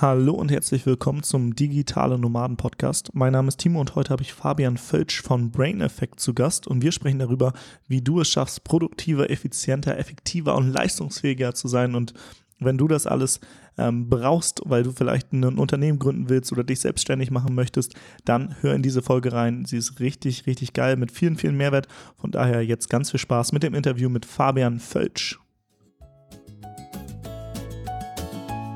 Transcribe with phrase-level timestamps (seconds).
[0.00, 3.10] Hallo und herzlich willkommen zum Digitale Nomaden Podcast.
[3.14, 6.66] Mein Name ist Timo und heute habe ich Fabian Völsch von Brain Effect zu Gast
[6.66, 7.52] und wir sprechen darüber,
[7.86, 11.94] wie du es schaffst, produktiver, effizienter, effektiver und leistungsfähiger zu sein.
[11.94, 12.12] Und
[12.58, 13.38] wenn du das alles
[13.78, 18.56] ähm, brauchst, weil du vielleicht ein Unternehmen gründen willst oder dich selbstständig machen möchtest, dann
[18.62, 19.64] hör in diese Folge rein.
[19.64, 21.86] Sie ist richtig, richtig geil mit vielen, vielen Mehrwert.
[22.16, 25.38] Von daher jetzt ganz viel Spaß mit dem Interview mit Fabian Völsch.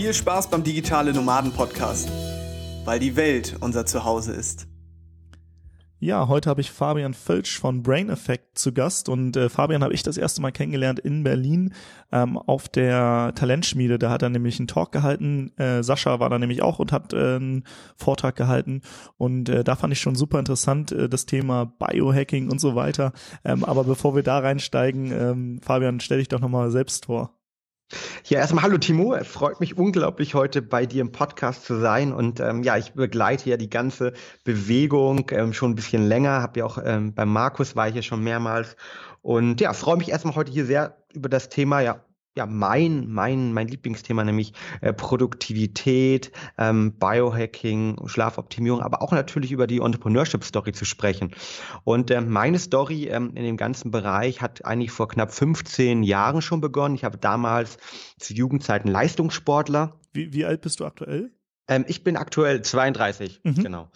[0.00, 2.10] Viel Spaß beim Digitale Nomaden Podcast,
[2.86, 4.66] weil die Welt unser Zuhause ist.
[5.98, 9.92] Ja, heute habe ich Fabian Völsch von Brain Effect zu Gast und äh, Fabian habe
[9.92, 11.74] ich das erste Mal kennengelernt in Berlin
[12.12, 13.98] ähm, auf der Talentschmiede.
[13.98, 15.52] Da hat er nämlich einen Talk gehalten.
[15.58, 18.80] Äh, Sascha war da nämlich auch und hat äh, einen Vortrag gehalten
[19.18, 23.12] und äh, da fand ich schon super interessant äh, das Thema Biohacking und so weiter.
[23.44, 27.36] Ähm, aber bevor wir da reinsteigen, ähm, Fabian, stell dich doch nochmal selbst vor.
[28.24, 29.14] Ja, erstmal hallo Timo.
[29.14, 32.12] Es freut mich unglaublich, heute bei dir im Podcast zu sein.
[32.12, 34.12] Und ähm, ja, ich begleite ja die ganze
[34.44, 36.42] Bewegung ähm, schon ein bisschen länger.
[36.42, 38.76] Hab ja auch ähm, beim Markus war ich ja schon mehrmals.
[39.22, 42.00] Und ja, freue mich erstmal heute hier sehr über das Thema ja
[42.36, 49.66] ja mein mein mein Lieblingsthema nämlich äh, Produktivität, ähm, Biohacking, Schlafoptimierung, aber auch natürlich über
[49.66, 51.34] die Entrepreneurship Story zu sprechen.
[51.84, 56.42] Und äh, meine Story ähm, in dem ganzen Bereich hat eigentlich vor knapp 15 Jahren
[56.42, 56.94] schon begonnen.
[56.94, 57.78] Ich habe damals
[58.18, 59.98] zu Jugendzeiten Leistungssportler.
[60.12, 61.32] Wie, wie alt bist du aktuell?
[61.68, 63.54] Ähm, ich bin aktuell 32, mhm.
[63.54, 63.90] genau.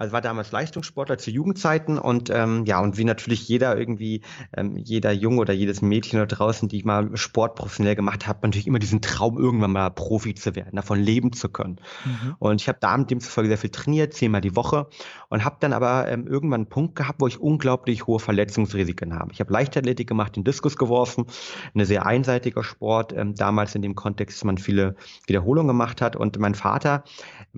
[0.00, 4.22] Also war damals Leistungssportler zu Jugendzeiten und ähm, ja, und wie natürlich jeder irgendwie,
[4.56, 8.66] ähm, jeder Junge oder jedes Mädchen da draußen, die mal Sport professionell gemacht hat, natürlich
[8.66, 11.76] immer diesen Traum, irgendwann mal Profi zu werden, davon leben zu können.
[12.06, 12.34] Mhm.
[12.38, 14.86] Und ich habe da mit demzufolge sehr viel trainiert, zehnmal die Woche
[15.28, 19.32] und habe dann aber ähm, irgendwann einen Punkt gehabt, wo ich unglaublich hohe Verletzungsrisiken habe.
[19.32, 21.26] Ich habe Leichtathletik gemacht, den Diskus geworfen,
[21.74, 24.96] eine sehr einseitiger Sport, ähm, damals in dem Kontext, dass man viele
[25.26, 27.04] Wiederholungen gemacht hat und mein Vater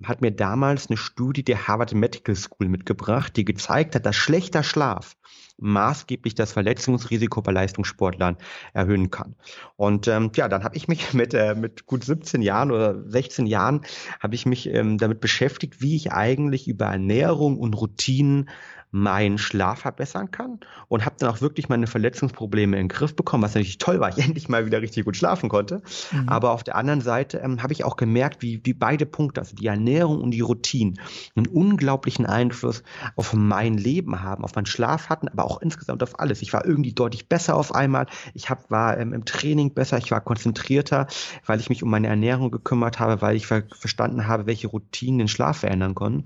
[0.02, 4.16] hat mir damals eine Studie der Harvard Medical Medical School mitgebracht, die gezeigt hat, dass
[4.16, 5.16] schlechter Schlaf
[5.58, 8.36] maßgeblich das Verletzungsrisiko bei Leistungssportlern
[8.72, 9.36] erhöhen kann.
[9.76, 13.46] Und ähm, ja, dann habe ich mich mit, äh, mit gut 17 Jahren oder 16
[13.46, 13.82] Jahren
[14.18, 18.48] habe ich mich ähm, damit beschäftigt, wie ich eigentlich über Ernährung und Routinen
[18.92, 23.42] meinen Schlaf verbessern kann und habe dann auch wirklich meine Verletzungsprobleme in den Griff bekommen,
[23.42, 25.82] was natürlich toll war, ich endlich mal wieder richtig gut schlafen konnte.
[26.12, 26.28] Mhm.
[26.28, 29.56] Aber auf der anderen Seite ähm, habe ich auch gemerkt, wie, wie beide Punkte, also
[29.56, 31.00] die Ernährung und die Routinen,
[31.34, 32.82] einen unglaublichen Einfluss
[33.16, 36.42] auf mein Leben haben, auf meinen Schlaf hatten, aber auch insgesamt auf alles.
[36.42, 38.06] Ich war irgendwie deutlich besser auf einmal.
[38.34, 41.06] Ich hab, war ähm, im Training besser, ich war konzentrierter,
[41.46, 45.18] weil ich mich um meine Ernährung gekümmert habe, weil ich ver verstanden habe, welche Routinen
[45.18, 46.24] den Schlaf verändern können.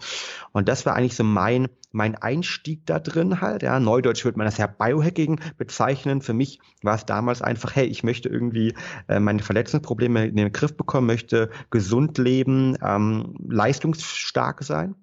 [0.52, 3.62] Und das war eigentlich so mein mein Einstieg da drin halt.
[3.62, 6.20] Ja, Neudeutsch würde man das ja Biohacking bezeichnen.
[6.20, 8.74] Für mich war es damals einfach, hey, ich möchte irgendwie
[9.08, 14.94] äh, meine Verletzungsprobleme in den Griff bekommen, möchte gesund leben, ähm, leistungsstark sein.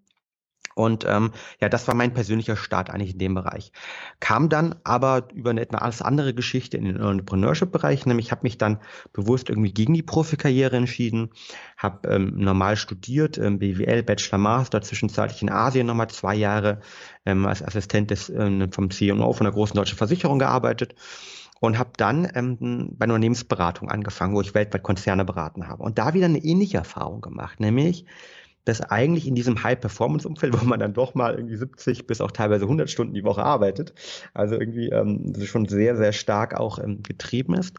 [0.76, 3.72] Und ähm, ja, das war mein persönlicher Start eigentlich in dem Bereich.
[4.20, 8.80] Kam dann aber über eine etwas andere Geschichte in den Entrepreneurship-Bereich, nämlich habe mich dann
[9.12, 11.30] bewusst irgendwie gegen die Profikarriere entschieden,
[11.78, 16.80] habe ähm, normal studiert, ähm, BWL, Bachelor, Master, zwischenzeitlich in Asien nochmal zwei Jahre
[17.26, 20.96] ähm, als Assistent des, ähm, vom CEO von einer großen deutschen Versicherung gearbeitet
[21.60, 25.84] und habe dann ähm, bei einer Unternehmensberatung angefangen, wo ich weltweit Konzerne beraten habe.
[25.84, 28.06] Und da wieder eine ähnliche Erfahrung gemacht, nämlich
[28.66, 32.66] dass eigentlich in diesem High-Performance-Umfeld, wo man dann doch mal irgendwie 70 bis auch teilweise
[32.66, 33.94] 100 Stunden die Woche arbeitet,
[34.34, 37.78] also irgendwie ähm, schon sehr, sehr stark auch ähm, getrieben ist,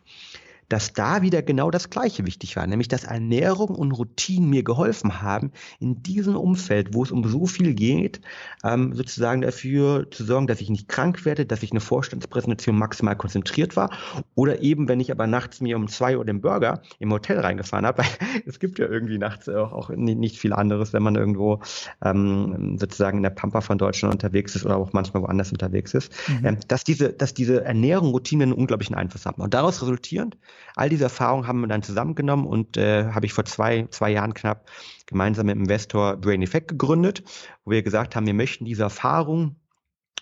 [0.69, 5.23] dass da wieder genau das Gleiche wichtig war, nämlich dass Ernährung und Routinen mir geholfen
[5.23, 8.21] haben, in diesem Umfeld, wo es um so viel geht,
[8.65, 13.17] ähm, sozusagen dafür zu sorgen, dass ich nicht krank werde, dass ich eine Vorstandspräsentation maximal
[13.17, 13.91] konzentriert war
[14.35, 17.87] oder eben, wenn ich aber nachts mir um zwei Uhr den Burger im Hotel reingefahren
[17.87, 21.61] habe, weil es gibt ja irgendwie nachts auch, auch nicht viel anderes, wenn man irgendwo
[22.03, 26.13] ähm, sozusagen in der Pampa von Deutschland unterwegs ist oder auch manchmal woanders unterwegs ist,
[26.29, 26.47] mhm.
[26.47, 29.43] ähm, dass diese, dass diese Ernährung, Routinen einen unglaublichen Einfluss haben.
[29.43, 30.37] Und daraus resultierend
[30.77, 34.35] All diese Erfahrungen haben wir dann zusammengenommen und äh, habe ich vor zwei, zwei Jahren
[34.35, 34.71] knapp
[35.07, 37.23] gemeinsam mit dem Investor Brain Effect gegründet,
[37.65, 39.57] wo wir gesagt haben, wir möchten diese Erfahrung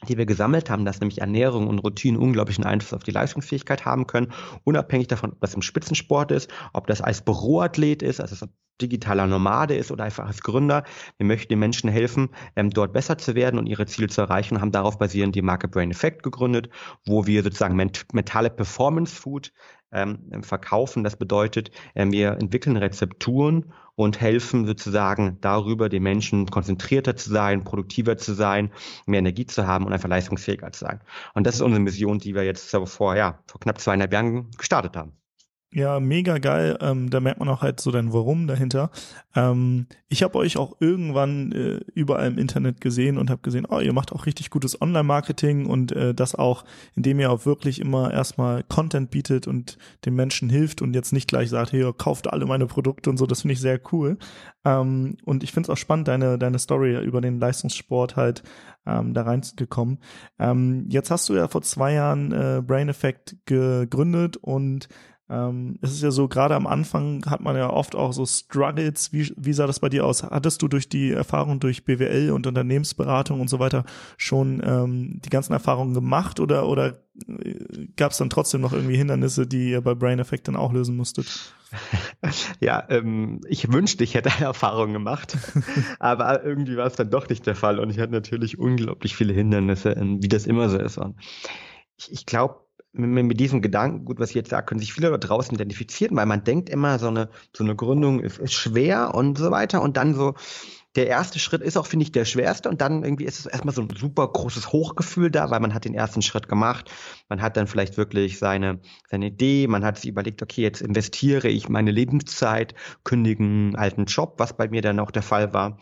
[0.08, 4.06] die wir gesammelt haben, dass nämlich Ernährung und Routine unglaublichen Einfluss auf die Leistungsfähigkeit haben
[4.06, 4.32] können,
[4.64, 8.46] unabhängig davon, ob das im Spitzensport ist, ob das als Büroathlet ist, also
[8.81, 10.84] digitaler Nomade ist oder einfach als Gründer.
[11.19, 14.56] Wir möchten den Menschen helfen, ähm, dort besser zu werden und ihre Ziele zu erreichen
[14.56, 16.69] und haben darauf basierend die Marke Brain Effect gegründet,
[17.05, 19.52] wo wir sozusagen mentale Performance Food
[19.93, 21.05] ähm, verkaufen.
[21.05, 27.65] Das bedeutet, ähm, wir entwickeln Rezepturen und helfen sozusagen darüber, den Menschen konzentrierter zu sein,
[27.65, 28.73] produktiver zu sein,
[29.06, 31.00] mehr Energie zu haben und einfach leistungsfähiger zu sein.
[31.35, 34.97] Und das ist unsere Mission, die wir jetzt vor, ja, vor knapp zweieinhalb Jahren gestartet
[34.97, 35.12] haben.
[35.74, 36.76] Ja, mega geil.
[36.82, 38.90] Ähm, da merkt man auch halt so dein Warum dahinter.
[39.34, 43.80] Ähm, ich habe euch auch irgendwann äh, überall im Internet gesehen und habe gesehen, oh,
[43.80, 46.64] ihr macht auch richtig gutes Online-Marketing und äh, das auch,
[46.94, 51.26] indem ihr auch wirklich immer erstmal Content bietet und den Menschen hilft und jetzt nicht
[51.26, 53.24] gleich sagt, hey, kauft alle meine Produkte und so.
[53.24, 54.19] Das finde ich sehr cool.
[54.66, 58.42] Ähm, und ich finde es auch spannend, deine, deine Story über den Leistungssport halt
[58.86, 60.00] ähm, da reingekommen.
[60.38, 64.88] Ähm, jetzt hast du ja vor zwei Jahren äh, Brain Effect gegründet und
[65.32, 69.14] ähm, es ist ja so, gerade am Anfang hat man ja oft auch so Struggles.
[69.14, 70.23] Wie, wie sah das bei dir aus?
[70.23, 73.84] Hattest du durch die Erfahrung durch BWL und Unternehmensberatung und so weiter
[74.19, 78.96] schon ähm, die ganzen Erfahrungen gemacht oder, oder äh, gab es dann trotzdem noch irgendwie
[78.96, 81.55] Hindernisse, die ihr bei Brain Effect dann auch lösen musstet?
[82.61, 85.38] Ja, ähm, ich wünschte, ich hätte Erfahrungen gemacht,
[85.99, 89.32] aber irgendwie war es dann doch nicht der Fall und ich hatte natürlich unglaublich viele
[89.32, 90.99] Hindernisse, wie das immer so ist.
[90.99, 91.17] Und
[91.96, 92.56] ich, ich glaube,
[92.93, 96.17] mit, mit diesem Gedanken, gut, was ich jetzt sage, können sich viele da draußen identifizieren,
[96.17, 99.83] weil man denkt immer, so eine, so eine Gründung ist, ist schwer und so weiter.
[99.83, 100.35] Und dann so,
[100.94, 102.69] der erste Schritt ist auch, finde ich, der schwerste.
[102.69, 105.87] Und dann irgendwie ist es erstmal so ein super großes Hochgefühl da, weil man hat
[105.87, 106.91] den ersten Schritt gemacht.
[107.31, 108.81] Man hat dann vielleicht wirklich seine,
[109.11, 109.67] seine Idee.
[109.69, 112.75] Man hat sich überlegt, okay, jetzt investiere ich meine Lebenszeit,
[113.05, 115.79] kündigen alten Job, was bei mir dann auch der Fall war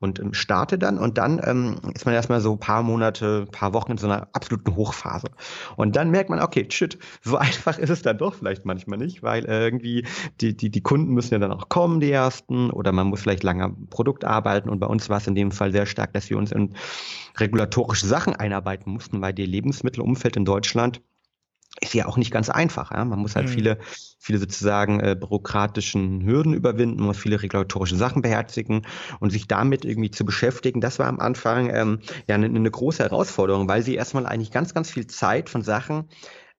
[0.00, 3.92] und ähm, starte dann und dann ähm, ist man erstmal so paar Monate, paar Wochen
[3.92, 5.28] in so einer absoluten Hochphase.
[5.76, 9.22] Und dann merkt man, okay, shit, so einfach ist es dann doch vielleicht manchmal nicht,
[9.22, 10.06] weil irgendwie
[10.40, 13.42] die, die, die Kunden müssen ja dann auch kommen, die ersten, oder man muss vielleicht
[13.42, 16.30] lange am Produkt arbeiten und bei uns war es in dem Fall sehr stark, dass
[16.30, 16.74] wir uns in
[17.36, 21.02] regulatorische Sachen einarbeiten mussten, weil die Lebensmittelumfeld in Deutschland
[21.80, 22.90] ist ja auch nicht ganz einfach.
[22.90, 23.04] Ja?
[23.04, 23.52] Man muss halt mhm.
[23.52, 23.78] viele,
[24.18, 28.86] viele sozusagen äh, bürokratischen Hürden überwinden, muss viele regulatorische Sachen beherzigen
[29.20, 30.80] und sich damit irgendwie zu beschäftigen.
[30.80, 34.74] Das war am Anfang ähm, ja eine, eine große Herausforderung, weil sie erstmal eigentlich ganz,
[34.74, 36.08] ganz viel Zeit von Sachen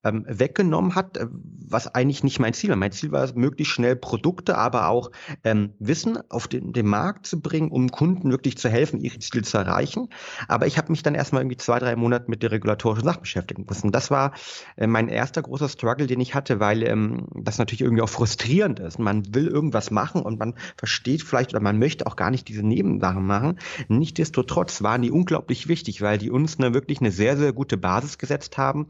[0.03, 2.77] ähm, weggenommen hat, äh, was eigentlich nicht mein Ziel war.
[2.77, 5.11] Mein Ziel war es, möglichst schnell Produkte, aber auch
[5.43, 9.43] ähm, Wissen auf den, den Markt zu bringen, um Kunden wirklich zu helfen, ihre Ziele
[9.43, 10.09] zu erreichen.
[10.47, 13.65] Aber ich habe mich dann erstmal irgendwie zwei, drei Monate mit der regulatorischen Sache beschäftigen
[13.67, 13.91] müssen.
[13.91, 14.33] Das war
[14.75, 18.79] äh, mein erster großer Struggle, den ich hatte, weil ähm, das natürlich irgendwie auch frustrierend
[18.79, 18.99] ist.
[18.99, 22.63] Man will irgendwas machen und man versteht vielleicht oder man möchte auch gar nicht diese
[22.63, 23.59] Nebensachen machen.
[23.87, 28.17] Nichtsdestotrotz waren die unglaublich wichtig, weil die uns eine, wirklich eine sehr, sehr gute Basis
[28.17, 28.87] gesetzt haben,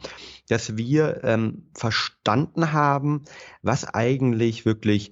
[0.47, 3.23] dass wir ähm, verstanden haben,
[3.61, 5.11] was eigentlich wirklich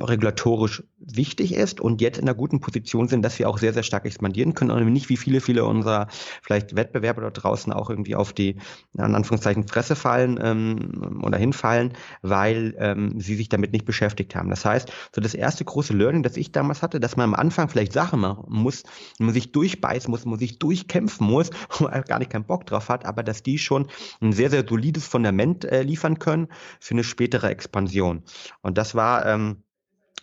[0.00, 3.82] regulatorisch wichtig ist und jetzt in einer guten Position sind, dass wir auch sehr, sehr
[3.82, 6.08] stark expandieren können und nicht wie viele, viele unserer
[6.42, 8.56] vielleicht Wettbewerber dort draußen auch irgendwie auf die,
[8.94, 11.92] in Anführungszeichen, Fresse fallen ähm, oder hinfallen,
[12.22, 14.50] weil ähm, sie sich damit nicht beschäftigt haben.
[14.50, 17.68] Das heißt, so das erste große Learning, das ich damals hatte, dass man am Anfang
[17.68, 18.82] vielleicht Sachen machen muss,
[19.18, 22.88] man sich durchbeißen muss, man sich durchkämpfen muss, wo man gar nicht keinen Bock drauf
[22.88, 23.88] hat, aber dass die schon
[24.20, 26.48] ein sehr, sehr solides Fundament äh, liefern können
[26.80, 28.22] für eine spätere Expansion.
[28.62, 29.43] Und das war ähm,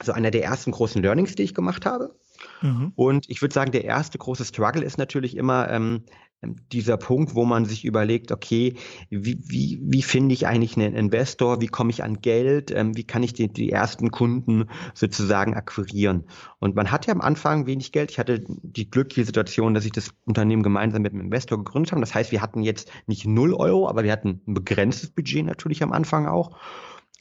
[0.04, 2.16] so einer der ersten großen Learnings, die ich gemacht habe.
[2.62, 2.94] Mhm.
[2.96, 6.04] Und ich würde sagen, der erste große Struggle ist natürlich immer ähm,
[6.72, 8.76] dieser Punkt, wo man sich überlegt, okay,
[9.10, 13.04] wie, wie, wie finde ich eigentlich einen Investor, wie komme ich an Geld, ähm, wie
[13.04, 16.24] kann ich die, die ersten Kunden sozusagen akquirieren.
[16.60, 18.10] Und man hat ja am Anfang wenig Geld.
[18.10, 22.02] Ich hatte die glückliche Situation, dass ich das Unternehmen gemeinsam mit einem Investor gegründet habe.
[22.02, 25.84] Das heißt, wir hatten jetzt nicht null Euro, aber wir hatten ein begrenztes Budget natürlich
[25.84, 26.58] am Anfang auch.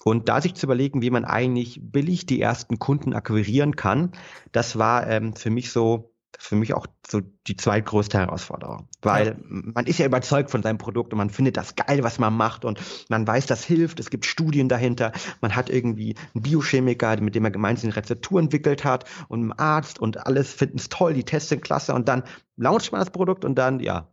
[0.04, 4.12] Und da sich zu überlegen, wie man eigentlich billig die ersten Kunden akquirieren kann,
[4.52, 8.88] das war ähm, für mich so, für mich auch so die zweitgrößte Herausforderung.
[9.02, 9.34] Weil ja.
[9.48, 12.64] man ist ja überzeugt von seinem Produkt und man findet das geil, was man macht
[12.64, 12.80] und
[13.10, 17.44] man weiß, das hilft, es gibt Studien dahinter, man hat irgendwie einen Biochemiker, mit dem
[17.44, 21.24] er gemeinsam eine Rezeptur entwickelt hat und einen Arzt und alles finden es toll, die
[21.24, 22.22] Tests sind klasse und dann
[22.56, 24.08] launcht man das Produkt und dann, ja,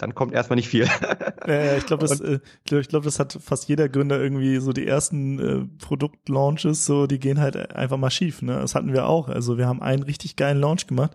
[0.00, 0.88] dann kommt erstmal nicht viel.
[1.46, 2.38] Ja, ich glaube, das, äh,
[2.70, 7.18] ich glaube, das hat fast jeder Gründer irgendwie so die ersten äh, Produktlaunches, so die
[7.18, 8.42] gehen halt einfach mal schief.
[8.42, 9.28] Ne, das hatten wir auch.
[9.28, 11.12] Also wir haben einen richtig geilen Launch gemacht,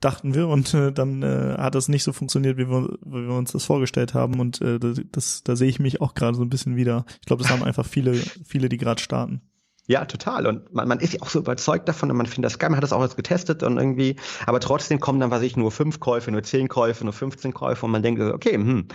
[0.00, 3.34] dachten wir, und äh, dann äh, hat das nicht so funktioniert, wie wir, wie wir
[3.34, 4.40] uns das vorgestellt haben.
[4.40, 7.06] Und äh, das, das da sehe ich mich auch gerade so ein bisschen wieder.
[7.20, 9.40] Ich glaube, das haben einfach viele, viele, die gerade starten.
[9.90, 10.46] Ja, total.
[10.46, 12.76] Und man, man ist ja auch so überzeugt davon und man findet das geil, man
[12.76, 14.14] hat das auch jetzt getestet und irgendwie,
[14.46, 17.86] aber trotzdem kommen dann, was ich, nur fünf Käufe, nur zehn Käufe, nur 15 Käufe
[17.86, 18.86] und man denkt, okay, hm,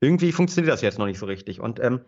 [0.00, 1.60] irgendwie funktioniert das jetzt noch nicht so richtig.
[1.60, 2.00] Und ähm,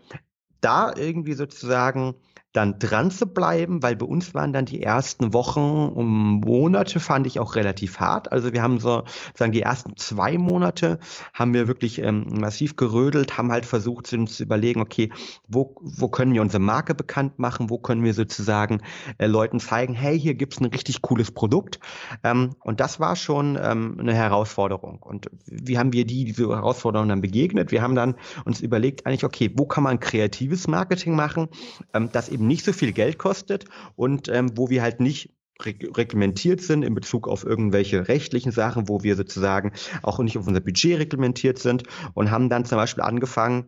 [0.63, 2.15] da irgendwie sozusagen
[2.53, 7.27] dann dran zu bleiben, weil bei uns waren dann die ersten Wochen und Monate fand
[7.27, 8.33] ich auch relativ hart.
[8.33, 9.05] Also wir haben so,
[9.37, 10.99] sagen die ersten zwei Monate
[11.33, 15.11] haben wir wirklich ähm, massiv gerödelt, haben halt versucht, uns zu überlegen, okay,
[15.47, 18.81] wo, wo können wir unsere Marke bekannt machen, wo können wir sozusagen
[19.19, 21.79] äh, Leuten zeigen, hey, hier gibt's ein richtig cooles Produkt.
[22.25, 24.99] Ähm, und das war schon ähm, eine Herausforderung.
[25.03, 27.71] Und wie haben wir die, diese Herausforderung dann begegnet?
[27.71, 31.49] Wir haben dann uns überlegt, eigentlich, okay, wo kann man kreatives Marketing machen,
[31.95, 33.67] ähm, das eben eben nicht so viel Geld kostet
[33.97, 35.31] und ähm, wo wir halt nicht
[35.63, 40.61] reglementiert sind in Bezug auf irgendwelche rechtlichen Sachen, wo wir sozusagen auch nicht auf unser
[40.61, 41.83] Budget reglementiert sind
[42.15, 43.67] und haben dann zum Beispiel angefangen,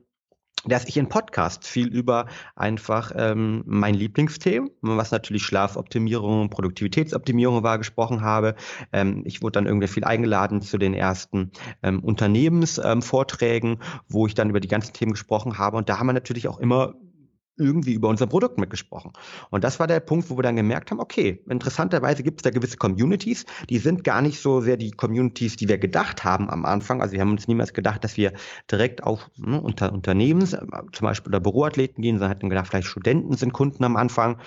[0.65, 7.77] dass ich in Podcasts viel über einfach ähm, mein Lieblingsthema, was natürlich Schlafoptimierung, Produktivitätsoptimierung war,
[7.77, 8.55] gesprochen habe.
[8.91, 11.51] Ähm, ich wurde dann irgendwie viel eingeladen zu den ersten
[11.83, 15.77] ähm, Unternehmensvorträgen, ähm, wo ich dann über die ganzen Themen gesprochen habe.
[15.77, 16.95] Und da haben wir natürlich auch immer
[17.57, 19.13] irgendwie über unser Produkt mitgesprochen.
[19.51, 22.51] Und das war der Punkt, wo wir dann gemerkt haben, okay, interessanterweise gibt es da
[22.51, 26.65] gewisse Communities, die sind gar nicht so sehr die Communities, die wir gedacht haben am
[26.65, 27.03] Anfang.
[27.03, 28.33] Also wir haben uns niemals gedacht, dass wir
[28.71, 33.37] direkt auf ne, unter Unternehmens, zum Beispiel oder Büroathleten gehen, sondern hatten gedacht, vielleicht Studenten
[33.37, 34.39] sind Kunden am Anfang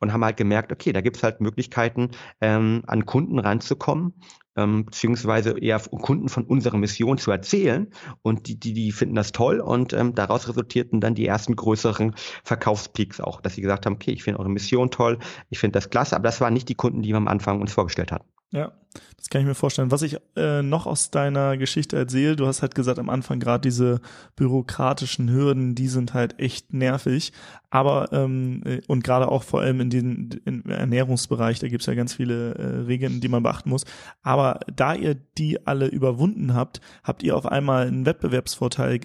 [0.00, 4.14] und haben halt gemerkt, okay, da gibt es halt Möglichkeiten, ähm, an Kunden ranzukommen,
[4.56, 7.88] ähm, beziehungsweise eher Kunden von unserer Mission zu erzählen.
[8.22, 12.14] Und die, die, die finden das toll und ähm, daraus resultierten dann die ersten größeren
[12.44, 15.90] Verkaufspeaks auch, dass sie gesagt haben, okay, ich finde eure Mission toll, ich finde das
[15.90, 18.28] klasse, aber das waren nicht die Kunden, die wir am Anfang uns vorgestellt hatten.
[18.52, 18.72] Ja,
[19.16, 19.90] das kann ich mir vorstellen.
[19.90, 23.60] Was ich äh, noch aus deiner Geschichte erzähle, du hast halt gesagt am Anfang gerade
[23.60, 24.00] diese
[24.34, 27.32] bürokratischen Hürden, die sind halt echt nervig.
[27.70, 32.14] Aber ähm, äh, und gerade auch vor allem in den Ernährungsbereich, da gibt's ja ganz
[32.14, 33.84] viele äh, Regeln, die man beachten muss.
[34.22, 39.00] Aber da ihr die alle überwunden habt, habt ihr auf einmal einen Wettbewerbsvorteil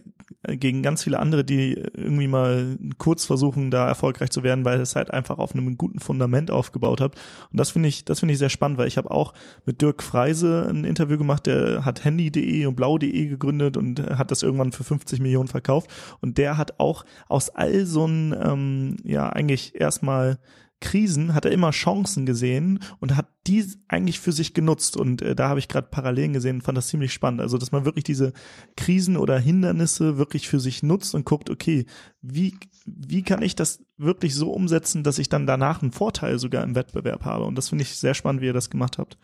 [0.47, 4.95] gegen ganz viele andere, die irgendwie mal kurz versuchen, da erfolgreich zu werden, weil es
[4.95, 7.19] halt einfach auf einem guten Fundament aufgebaut habt.
[7.51, 9.33] Und das finde ich, das finde ich sehr spannend, weil ich habe auch
[9.65, 14.43] mit Dirk Freise ein Interview gemacht, der hat handy.de und blau.de gegründet und hat das
[14.43, 15.89] irgendwann für 50 Millionen verkauft.
[16.21, 20.39] Und der hat auch aus all so einem, ähm, ja, eigentlich erstmal
[20.81, 24.97] Krisen hat er immer Chancen gesehen und hat die eigentlich für sich genutzt.
[24.97, 27.41] Und äh, da habe ich gerade Parallelen gesehen und fand das ziemlich spannend.
[27.41, 28.33] Also, dass man wirklich diese
[28.75, 31.85] Krisen oder Hindernisse wirklich für sich nutzt und guckt, okay,
[32.21, 32.55] wie,
[32.85, 36.75] wie kann ich das wirklich so umsetzen, dass ich dann danach einen Vorteil sogar im
[36.75, 37.45] Wettbewerb habe?
[37.45, 39.17] Und das finde ich sehr spannend, wie ihr das gemacht habt.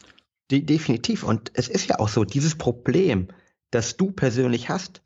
[0.52, 1.24] De definitiv.
[1.24, 3.30] Und es ist ja auch so, dieses Problem,
[3.72, 5.02] das du persönlich hast,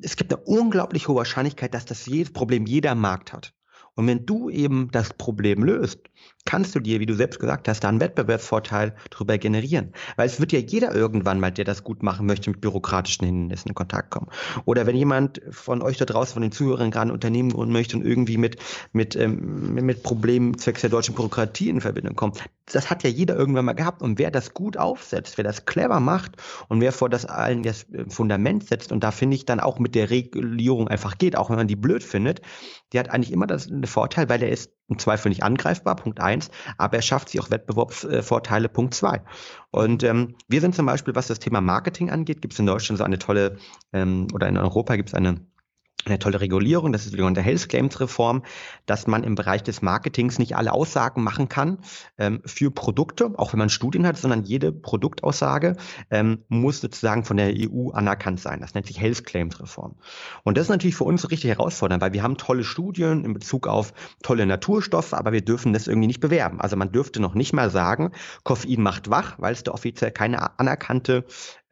[0.00, 3.54] es gibt eine unglaublich hohe Wahrscheinlichkeit, dass das jedes Problem jeder Markt hat.
[3.94, 6.00] Und wenn du eben das Problem löst,
[6.44, 9.92] kannst du dir, wie du selbst gesagt hast, da einen Wettbewerbsvorteil drüber generieren.
[10.16, 13.68] Weil es wird ja jeder irgendwann mal, der das gut machen möchte, mit bürokratischen Hindernissen
[13.68, 14.28] in Kontakt kommen.
[14.64, 17.96] Oder wenn jemand von euch da draußen, von den Zuhörern gerade ein Unternehmen gründen möchte
[17.96, 18.56] und irgendwie mit,
[18.92, 23.36] mit, ähm, mit Problemen zwecks der deutschen Bürokratie in Verbindung kommt, das hat ja jeder
[23.36, 24.02] irgendwann mal gehabt.
[24.02, 26.32] Und wer das gut aufsetzt, wer das clever macht
[26.68, 29.78] und wer vor das allen das äh, Fundament setzt, und da finde ich dann auch
[29.78, 32.42] mit der Regulierung einfach geht, auch wenn man die blöd findet,
[32.92, 36.50] der hat eigentlich immer das, Vorteil, weil er ist im Zweifel nicht angreifbar, Punkt eins,
[36.76, 39.22] aber er schafft sich auch Wettbewerbsvorteile, Punkt zwei.
[39.70, 42.98] Und ähm, wir sind zum Beispiel, was das Thema Marketing angeht, gibt es in Deutschland
[42.98, 43.58] so eine tolle,
[43.92, 45.40] ähm, oder in Europa gibt es eine
[46.06, 48.42] eine tolle Regulierung, das ist die sogenannte Health Claims Reform,
[48.86, 51.78] dass man im Bereich des Marketings nicht alle Aussagen machen kann
[52.18, 55.76] ähm, für Produkte, auch wenn man Studien hat, sondern jede Produktaussage
[56.10, 58.60] ähm, muss sozusagen von der EU anerkannt sein.
[58.60, 59.96] Das nennt sich Health Claims Reform.
[60.42, 63.66] Und das ist natürlich für uns richtig herausfordernd, weil wir haben tolle Studien in Bezug
[63.66, 63.92] auf
[64.22, 66.60] tolle Naturstoffe, aber wir dürfen das irgendwie nicht bewerben.
[66.60, 70.58] Also man dürfte noch nicht mal sagen, Koffein macht wach, weil es da offiziell keine
[70.58, 71.24] anerkannte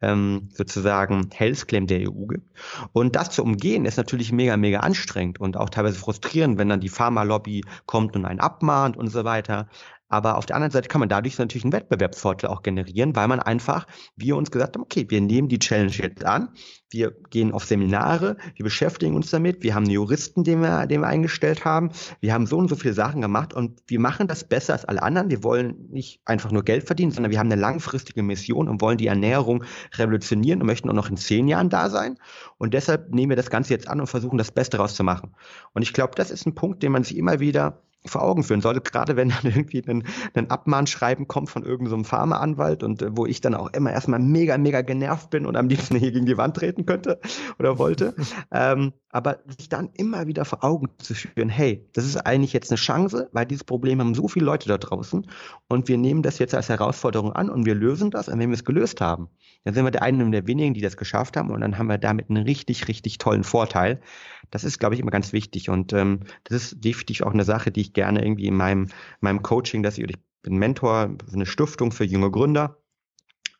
[0.03, 2.47] ähm, sozusagen Health Claim der EU gibt.
[2.91, 6.81] Und das zu umgehen ist natürlich mega, mega anstrengend und auch teilweise frustrierend, wenn dann
[6.81, 9.67] die Pharmalobby kommt und einen abmahnt und so weiter.
[10.09, 13.39] Aber auf der anderen Seite kann man dadurch natürlich einen Wettbewerbsvorteil auch generieren, weil man
[13.39, 16.49] einfach, wir uns gesagt haben, okay, wir nehmen die Challenge jetzt an,
[16.91, 21.01] wir gehen auf Seminare, wir beschäftigen uns damit, wir haben einen Juristen, den wir, den
[21.01, 24.43] wir eingestellt haben, wir haben so und so viele Sachen gemacht und wir machen das
[24.43, 25.31] besser als alle anderen.
[25.31, 28.97] Wir wollen nicht einfach nur Geld verdienen, sondern wir haben eine langfristige Mission und wollen
[28.97, 29.63] die Ernährung
[29.95, 32.19] revolutionieren und möchten auch noch in zehn Jahren da sein.
[32.59, 35.33] Und deshalb nehmen wir das Ganze jetzt an und versuchen das Beste daraus zu machen.
[35.73, 38.61] Und ich glaube, das ist ein Punkt, den man sich immer wieder vor Augen führen
[38.61, 43.15] sollte, gerade wenn dann irgendwie ein, ein Abmahnschreiben kommt von irgendeinem so Pharmaanwalt und äh,
[43.15, 46.25] wo ich dann auch immer erstmal mega, mega genervt bin und am liebsten hier gegen
[46.25, 47.19] die Wand treten könnte
[47.59, 48.15] oder wollte.
[48.51, 52.71] ähm, aber sich dann immer wieder vor Augen zu führen, hey, das ist eigentlich jetzt
[52.71, 55.27] eine Chance, weil dieses Problem haben so viele Leute da draußen
[55.67, 58.55] und wir nehmen das jetzt als Herausforderung an und wir lösen das und wenn wir
[58.55, 59.29] es gelöst haben,
[59.63, 61.99] dann sind wir der einen der wenigen, die das geschafft haben und dann haben wir
[61.99, 64.01] damit einen richtig, richtig tollen Vorteil.
[64.49, 67.69] Das ist, glaube ich, immer ganz wichtig und ähm, das ist definitiv auch eine Sache,
[67.69, 68.89] die ich gerne irgendwie in meinem,
[69.21, 72.82] meinem Coaching, dass ich, ich bin Mentor, eine Stiftung für junge Gründer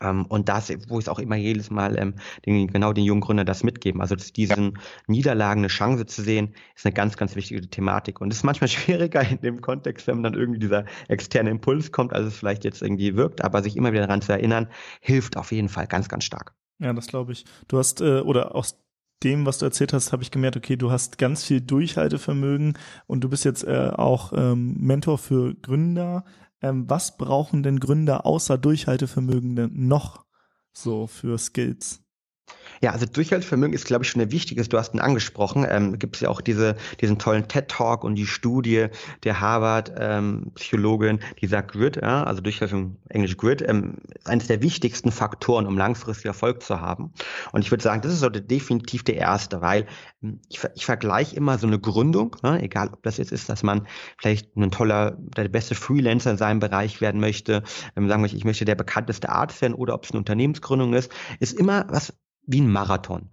[0.03, 3.21] ähm, und das, wo ich es auch immer jedes Mal ähm, den, genau den jungen
[3.21, 4.01] Gründern das mitgeben.
[4.01, 8.21] Also diesen Niederlagen eine Chance zu sehen, ist eine ganz, ganz wichtige Thematik.
[8.21, 12.13] Und es ist manchmal schwieriger in dem Kontext, wenn dann irgendwie dieser externe Impuls kommt,
[12.13, 14.67] als es vielleicht jetzt irgendwie wirkt, aber sich immer wieder daran zu erinnern,
[15.01, 16.53] hilft auf jeden Fall ganz, ganz stark.
[16.79, 17.45] Ja, das glaube ich.
[17.67, 18.79] Du hast, äh, oder aus
[19.23, 23.23] dem, was du erzählt hast, habe ich gemerkt, okay, du hast ganz viel Durchhaltevermögen und
[23.23, 26.25] du bist jetzt äh, auch ähm, Mentor für Gründer
[26.63, 30.25] ähm, was brauchen denn Gründer außer Durchhaltevermögen denn noch
[30.71, 32.02] so für Skills?
[32.83, 34.67] Ja, also Durchhaltevermögen ist, glaube ich, schon ein wichtiges.
[34.67, 35.65] Du hast ihn angesprochen.
[35.69, 38.87] Ähm, Gibt es ja auch diese, diesen tollen TED-Talk und die Studie
[39.23, 45.13] der Harvard-Psychologin, die sagt, Grid, ja, also Durchhaltevermögen, Englisch Grid, ähm, ist eines der wichtigsten
[45.13, 47.13] Faktoren, um langfristig Erfolg zu haben.
[47.53, 49.85] Und ich würde sagen, das ist so definitiv der erste, weil
[50.21, 53.63] ähm, ich, ich vergleiche immer so eine Gründung, ne, egal ob das jetzt ist, dass
[53.63, 57.63] man vielleicht ein toller, der beste Freelancer in seinem Bereich werden möchte,
[57.95, 61.09] ähm, sagen wir, ich möchte der bekannteste Arzt werden oder ob es eine Unternehmensgründung ist,
[61.39, 62.13] ist immer was
[62.45, 63.29] wie ein Marathon.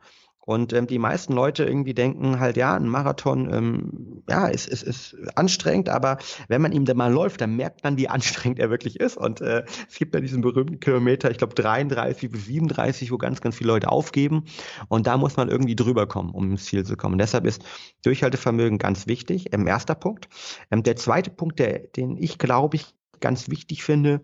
[0.51, 4.83] Und ähm, die meisten Leute irgendwie denken halt, ja, ein Marathon, ähm, ja, ist, ist,
[4.83, 8.69] ist anstrengend, aber wenn man ihm dann mal läuft, dann merkt man, wie anstrengend er
[8.69, 9.17] wirklich ist.
[9.17, 13.41] Und äh, es gibt ja diesen berühmten Kilometer, ich glaube 33 bis 37, wo ganz,
[13.41, 14.45] ganz viele Leute aufgeben.
[14.89, 17.13] Und da muss man irgendwie drüber kommen, um ins Ziel zu kommen.
[17.13, 17.63] Und deshalb ist
[18.03, 19.53] Durchhaltevermögen ganz wichtig.
[19.53, 20.29] Ähm, erster Punkt.
[20.73, 22.87] Ähm, der zweite Punkt, der, den ich glaube ich
[23.21, 24.23] ganz wichtig finde,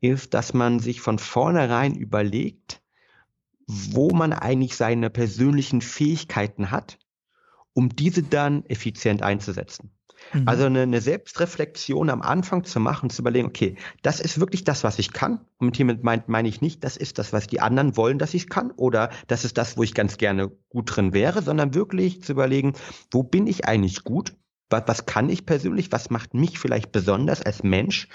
[0.00, 2.81] ist, dass man sich von vornherein überlegt,
[3.66, 6.98] wo man eigentlich seine persönlichen Fähigkeiten hat,
[7.74, 9.90] um diese dann effizient einzusetzen.
[10.32, 10.48] Mhm.
[10.48, 14.84] Also eine, eine, Selbstreflexion am Anfang zu machen, zu überlegen, okay, das ist wirklich das,
[14.84, 15.40] was ich kann.
[15.58, 18.34] Und mit hiermit meine mein ich nicht, das ist das, was die anderen wollen, dass
[18.34, 22.22] ich kann, oder das ist das, wo ich ganz gerne gut drin wäre, sondern wirklich
[22.22, 22.74] zu überlegen,
[23.10, 24.34] wo bin ich eigentlich gut?
[24.70, 25.92] Was, was kann ich persönlich?
[25.92, 28.08] Was macht mich vielleicht besonders als Mensch?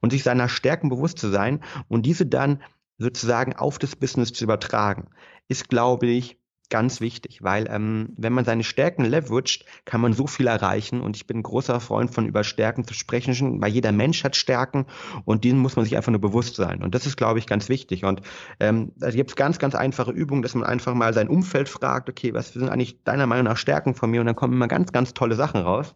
[0.00, 2.62] Und sich seiner Stärken bewusst zu sein und diese dann
[2.98, 5.08] sozusagen auf das Business zu übertragen,
[5.48, 6.38] ist, glaube ich,
[6.70, 11.00] ganz wichtig, weil ähm, wenn man seine Stärken leveraged, kann man so viel erreichen.
[11.00, 14.86] Und ich bin großer Freund von über Stärken zu sprechen, weil jeder Mensch hat Stärken
[15.24, 16.82] und denen muss man sich einfach nur bewusst sein.
[16.82, 18.04] Und das ist, glaube ich, ganz wichtig.
[18.04, 18.22] Und
[18.60, 22.08] ähm, da gibt es ganz, ganz einfache Übungen, dass man einfach mal sein Umfeld fragt,
[22.10, 24.20] okay, was sind eigentlich deiner Meinung nach Stärken von mir?
[24.20, 25.94] Und dann kommen immer ganz, ganz tolle Sachen raus.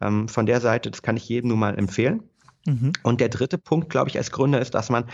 [0.00, 2.22] Ähm, von der Seite, das kann ich jedem nur mal empfehlen.
[2.66, 2.92] Mhm.
[3.02, 5.04] Und der dritte Punkt, glaube ich, als Gründer ist, dass man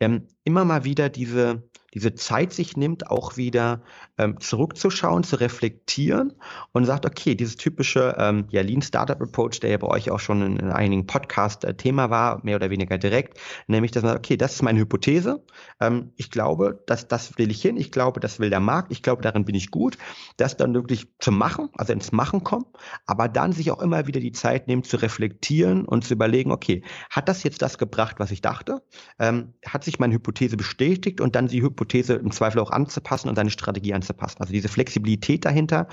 [0.00, 1.62] ähm, immer mal wieder diese,
[1.94, 3.82] diese Zeit sich nimmt, auch wieder
[4.18, 6.34] ähm, zurückzuschauen, zu reflektieren
[6.72, 10.20] und sagt, okay, dieses typische ähm, ja, Lean Startup Approach, der ja bei euch auch
[10.20, 14.26] schon in, in einigen Podcasts äh, war, mehr oder weniger direkt, nämlich, dass man sagt,
[14.26, 15.42] okay, das ist meine Hypothese.
[15.80, 17.76] Ähm, ich glaube, dass das will ich hin.
[17.76, 18.92] Ich glaube, das will der Markt.
[18.92, 19.96] Ich glaube, darin bin ich gut.
[20.36, 22.66] Das dann wirklich zu machen, also ins Machen kommen,
[23.06, 26.82] aber dann sich auch immer wieder die Zeit nehmen, zu reflektieren und zu überlegen, okay,
[27.10, 28.82] hat das jetzt das gebracht, was ich dachte?
[29.18, 33.28] Ähm, hat sich meine Hypothese bestätigt und dann die Hypothese Hypothese im Zweifel auch anzupassen
[33.28, 34.38] und seine Strategie anzupassen.
[34.40, 35.88] Also diese Flexibilität dahinter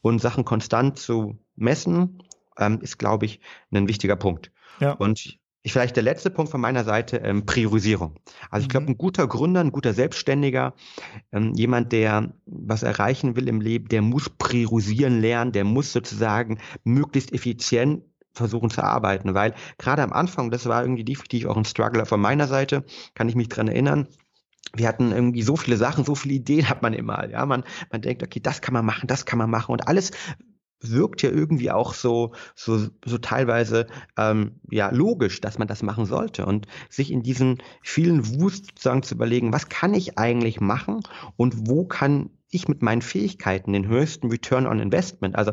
[0.00, 2.22] und Sachen konstant zu messen,
[2.58, 3.40] ähm, ist, glaube ich,
[3.72, 4.50] ein wichtiger Punkt.
[4.80, 4.92] Ja.
[4.92, 8.16] Und ich, vielleicht der letzte Punkt von meiner Seite, ähm, Priorisierung.
[8.50, 8.92] Also ich glaube, mhm.
[8.92, 10.74] ein guter Gründer, ein guter Selbstständiger,
[11.32, 16.58] ähm, jemand, der was erreichen will im Leben, der muss priorisieren lernen, der muss sozusagen
[16.84, 21.64] möglichst effizient versuchen zu arbeiten, weil gerade am Anfang, das war irgendwie definitiv auch ein
[21.64, 24.06] Struggler von meiner Seite, kann ich mich dran erinnern,
[24.74, 27.28] wir hatten irgendwie so viele Sachen, so viele Ideen hat man immer.
[27.28, 30.12] Ja, man, man denkt, okay, das kann man machen, das kann man machen und alles
[30.80, 36.06] wirkt ja irgendwie auch so, so, so teilweise ähm, ja logisch, dass man das machen
[36.06, 41.00] sollte und sich in diesen vielen Wust sozusagen zu überlegen, was kann ich eigentlich machen
[41.36, 45.52] und wo kann ich mit meinen Fähigkeiten den höchsten Return on Investment, also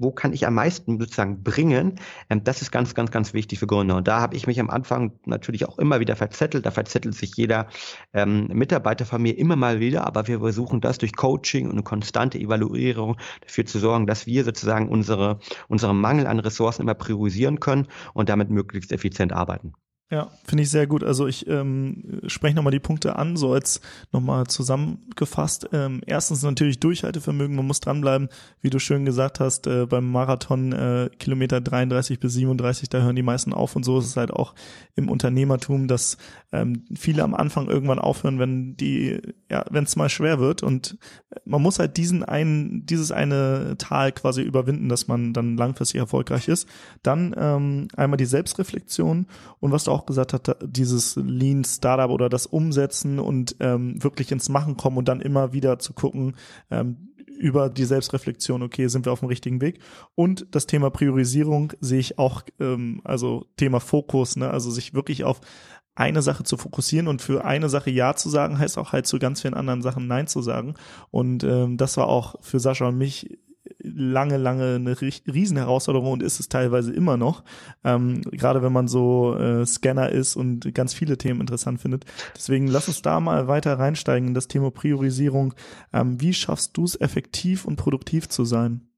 [0.00, 1.96] wo kann ich am meisten sozusagen bringen,
[2.30, 3.96] ähm, das ist ganz, ganz, ganz wichtig für Gründer.
[3.96, 6.66] Und da habe ich mich am Anfang natürlich auch immer wieder verzettelt.
[6.66, 7.68] Da verzettelt sich jeder
[8.14, 11.82] ähm, Mitarbeiter von mir immer mal wieder, aber wir versuchen das durch Coaching und eine
[11.82, 17.60] konstante Evaluierung dafür zu sorgen, dass wir sozusagen unsere, unseren Mangel an Ressourcen immer priorisieren
[17.60, 19.74] können und damit möglichst effizient arbeiten.
[20.12, 21.04] Ja, finde ich sehr gut.
[21.04, 25.68] Also ich ähm, spreche nochmal die Punkte an, so als nochmal zusammengefasst.
[25.72, 28.28] Ähm, erstens natürlich Durchhaltevermögen, man muss dranbleiben,
[28.60, 33.14] wie du schön gesagt hast, äh, beim Marathon äh, Kilometer 33 bis 37, da hören
[33.14, 34.56] die meisten auf und so ist es halt auch
[34.96, 36.16] im Unternehmertum, dass
[36.50, 40.98] ähm, viele am Anfang irgendwann aufhören, wenn die, ja, wenn es mal schwer wird und
[41.44, 46.48] man muss halt diesen einen, dieses eine Tal quasi überwinden, dass man dann langfristig erfolgreich
[46.48, 46.68] ist.
[47.04, 49.26] Dann ähm, einmal die Selbstreflexion
[49.60, 54.02] und was du auch auch gesagt hat, dieses Lean Startup oder das Umsetzen und ähm,
[54.02, 56.36] wirklich ins Machen kommen und dann immer wieder zu gucken,
[56.70, 57.08] ähm,
[57.38, 59.80] über die Selbstreflexion, okay, sind wir auf dem richtigen Weg?
[60.14, 64.50] Und das Thema Priorisierung sehe ich auch, ähm, also Thema Fokus, ne?
[64.50, 65.40] also sich wirklich auf
[65.94, 69.18] eine Sache zu fokussieren und für eine Sache Ja zu sagen, heißt auch halt zu
[69.18, 70.74] ganz vielen anderen Sachen Nein zu sagen.
[71.10, 73.38] Und ähm, das war auch für Sascha und mich
[74.00, 77.44] lange, lange eine riesen Herausforderung und ist es teilweise immer noch.
[77.84, 82.04] Ähm, gerade wenn man so äh, Scanner ist und ganz viele Themen interessant findet.
[82.34, 85.54] Deswegen lass uns da mal weiter reinsteigen in das Thema Priorisierung.
[85.92, 88.89] Ähm, wie schaffst du es effektiv und produktiv zu sein?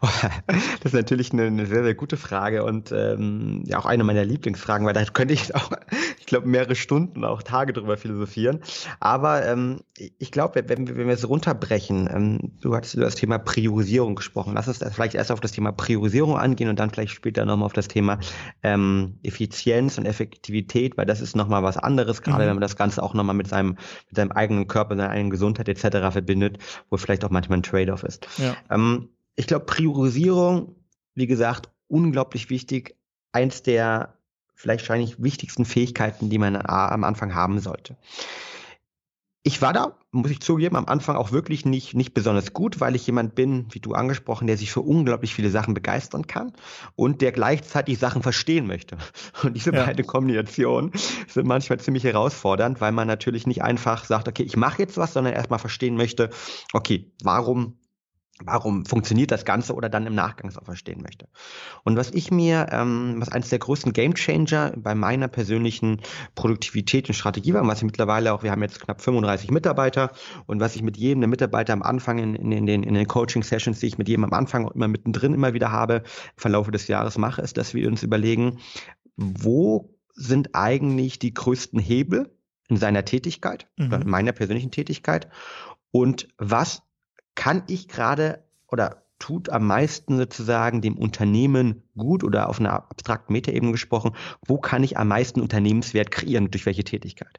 [0.80, 4.24] Das ist natürlich eine, eine, sehr, sehr gute Frage und ähm, ja auch eine meiner
[4.24, 5.70] Lieblingsfragen, weil da könnte ich auch,
[6.18, 8.60] ich glaube, mehrere Stunden, auch Tage drüber philosophieren.
[9.00, 9.80] Aber ähm,
[10.18, 14.54] ich glaube, wenn, wenn wir es runterbrechen, ähm, du hattest über das Thema Priorisierung gesprochen.
[14.54, 17.72] Lass uns vielleicht erst auf das Thema Priorisierung angehen und dann vielleicht später nochmal auf
[17.72, 18.18] das Thema
[18.62, 22.48] ähm, Effizienz und Effektivität, weil das ist nochmal was anderes, gerade mhm.
[22.48, 25.68] wenn man das Ganze auch nochmal mit seinem, mit seinem eigenen Körper, seiner eigenen Gesundheit
[25.68, 26.12] etc.
[26.12, 26.58] verbindet,
[26.90, 28.28] wo vielleicht auch manchmal ein Trade-off ist.
[28.38, 28.56] Ja.
[28.70, 30.74] Ähm, ich glaube, Priorisierung,
[31.14, 32.96] wie gesagt, unglaublich wichtig.
[33.30, 34.14] Eins der
[34.54, 37.96] vielleicht wahrscheinlich wichtigsten Fähigkeiten, die man am Anfang haben sollte.
[39.44, 42.96] Ich war da, muss ich zugeben, am Anfang auch wirklich nicht, nicht besonders gut, weil
[42.96, 46.52] ich jemand bin, wie du angesprochen, der sich für unglaublich viele Sachen begeistern kann
[46.96, 48.98] und der gleichzeitig Sachen verstehen möchte.
[49.44, 49.86] Und diese ja.
[49.86, 50.90] beiden Kombinationen
[51.28, 55.12] sind manchmal ziemlich herausfordernd, weil man natürlich nicht einfach sagt, okay, ich mache jetzt was,
[55.12, 56.30] sondern erstmal verstehen möchte,
[56.72, 57.78] okay, warum
[58.44, 61.28] warum funktioniert das Ganze oder dann im Nachgang auch verstehen möchte.
[61.84, 66.00] Und was ich mir, ähm, was eines der größten Gamechanger bei meiner persönlichen
[66.34, 70.12] Produktivität und Strategie war, was ich mittlerweile auch, wir haben jetzt knapp 35 Mitarbeiter
[70.46, 73.06] und was ich mit jedem der Mitarbeiter am Anfang in, in, in den, in den
[73.06, 76.02] Coaching-Sessions, die ich mit jedem am Anfang auch immer mittendrin immer wieder habe, im
[76.36, 78.58] Verlauf des Jahres mache, ist, dass wir uns überlegen,
[79.16, 82.30] wo sind eigentlich die größten Hebel
[82.68, 83.92] in seiner Tätigkeit, mhm.
[83.92, 85.28] in meiner persönlichen Tätigkeit
[85.90, 86.82] und was
[87.38, 93.32] kann ich gerade oder tut am meisten sozusagen dem Unternehmen gut oder auf einer abstrakten
[93.32, 97.38] Metaebene gesprochen, wo kann ich am meisten Unternehmenswert kreieren, durch welche Tätigkeit?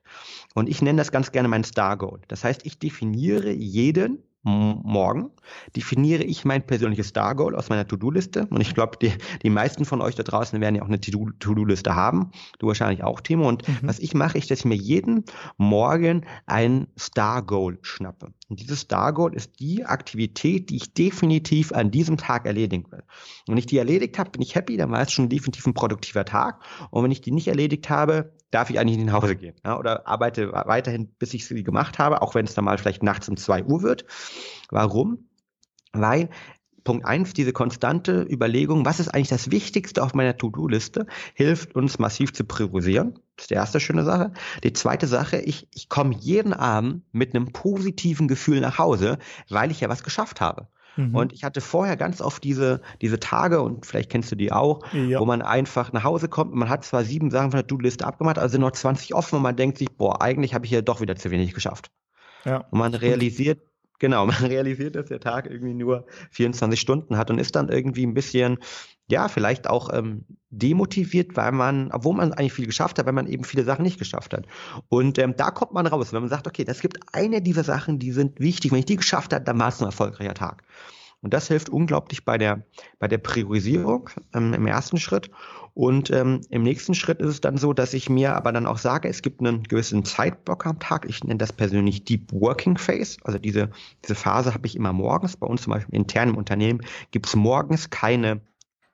[0.56, 2.22] Und ich nenne das ganz gerne mein Star Goal.
[2.30, 5.32] Das heißt, ich definiere jeden morgen
[5.76, 8.48] definiere ich mein persönliches Star Goal aus meiner To-Do-Liste.
[8.50, 9.12] Und ich glaube, die,
[9.44, 12.32] die meisten von euch da draußen werden ja auch eine To-Do-Liste haben.
[12.58, 13.48] Du wahrscheinlich auch, Timo.
[13.48, 13.80] Und mhm.
[13.82, 15.26] was ich mache, ist, dass ich mir jeden
[15.58, 18.34] Morgen ein Star Goal schnappe.
[18.48, 23.04] Und dieses Star Goal ist die Aktivität, die ich definitiv an diesem Tag erledigen will.
[23.48, 25.74] Und wenn ich die erledigt habe, bin ich happy, dann war es schon definitiv ein
[25.74, 26.62] produktiver Tag.
[26.92, 29.56] Und wenn ich die nicht erledigt habe, darf ich eigentlich nicht nach Hause gehen.
[29.66, 33.04] Ja, oder arbeite weiterhin, bis ich sie gemacht habe, auch wenn es dann mal vielleicht
[33.04, 34.06] nachts um zwei Uhr wird.
[34.70, 35.30] Warum?
[35.92, 36.30] Weil
[36.84, 42.00] Punkt eins, diese konstante Überlegung, was ist eigentlich das Wichtigste auf meiner To-Do-Liste, hilft uns
[42.00, 43.20] massiv zu priorisieren.
[43.36, 44.32] Das ist die erste schöne Sache.
[44.64, 49.72] Die zweite Sache, ich, ich komme jeden Abend mit einem positiven Gefühl nach Hause, weil
[49.72, 50.68] ich ja was geschafft habe.
[51.00, 51.16] Mhm.
[51.16, 54.82] Und ich hatte vorher ganz oft diese, diese Tage, und vielleicht kennst du die auch,
[54.94, 55.20] ja.
[55.20, 58.06] wo man einfach nach Hause kommt und man hat zwar sieben Sachen von der To-Do-Liste
[58.06, 60.82] abgemacht, also sind noch 20 offen und man denkt sich, boah, eigentlich habe ich hier
[60.82, 61.90] doch wieder zu wenig geschafft.
[62.46, 62.66] Ja.
[62.70, 63.62] Und man realisiert,
[64.00, 68.06] Genau, man realisiert, dass der Tag irgendwie nur 24 Stunden hat und ist dann irgendwie
[68.06, 68.58] ein bisschen,
[69.10, 73.28] ja, vielleicht auch ähm, demotiviert, weil man, obwohl man eigentlich viel geschafft hat, weil man
[73.28, 74.46] eben viele Sachen nicht geschafft hat.
[74.88, 78.00] Und ähm, da kommt man raus, wenn man sagt, okay, das gibt eine dieser Sachen,
[78.00, 78.72] die sind wichtig.
[78.72, 80.64] Wenn ich die geschafft habe, dann war es ein erfolgreicher Tag.
[81.22, 82.64] Und das hilft unglaublich bei der,
[82.98, 85.30] bei der Priorisierung ähm, im ersten Schritt.
[85.74, 88.78] Und ähm, im nächsten Schritt ist es dann so, dass ich mir aber dann auch
[88.78, 91.06] sage, es gibt einen gewissen Zeitblock am Tag.
[91.10, 93.18] Ich nenne das persönlich Deep Working Phase.
[93.24, 93.70] Also diese,
[94.04, 95.36] diese Phase habe ich immer morgens.
[95.36, 98.42] Bei uns zum Beispiel intern im Unternehmen gibt es morgens keine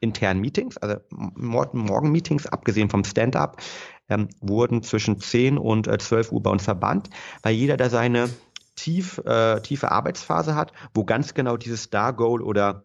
[0.06, 3.62] internen Meetings, also Morgen-Meetings, abgesehen vom Stand-up,
[4.10, 7.10] ähm, wurden zwischen 10 und äh, 12 Uhr bei uns verbannt,
[7.44, 8.30] weil jeder da seine
[8.76, 12.84] tief, äh, tiefe Arbeitsphase hat, wo ganz genau dieses Star-Goal oder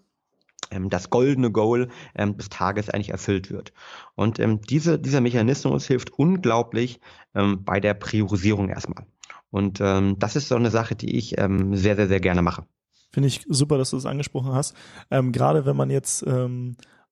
[0.70, 3.72] ähm, das goldene Goal ähm, des Tages eigentlich erfüllt wird.
[4.14, 7.00] Und ähm, diese, dieser Mechanismus hilft unglaublich
[7.34, 9.04] ähm, bei der Priorisierung erstmal.
[9.50, 12.64] Und ähm, das ist so eine Sache, die ich ähm, sehr, sehr, sehr gerne mache.
[13.12, 14.76] Finde ich super, dass du das angesprochen hast.
[15.10, 16.24] Gerade wenn man jetzt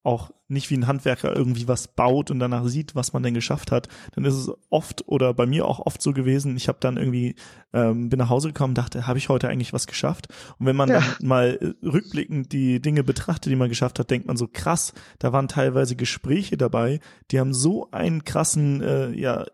[0.03, 3.71] auch nicht wie ein Handwerker irgendwie was baut und danach sieht, was man denn geschafft
[3.71, 6.97] hat, dann ist es oft oder bei mir auch oft so gewesen, ich habe dann
[6.97, 7.35] irgendwie,
[7.73, 10.29] ähm, bin nach Hause gekommen, dachte, habe ich heute eigentlich was geschafft?
[10.59, 11.01] Und wenn man ja.
[11.01, 14.95] dann mal äh, rückblickend die Dinge betrachtet, die man geschafft hat, denkt man so krass,
[15.19, 19.45] da waren teilweise Gespräche dabei, die haben so einen krassen, äh, ja,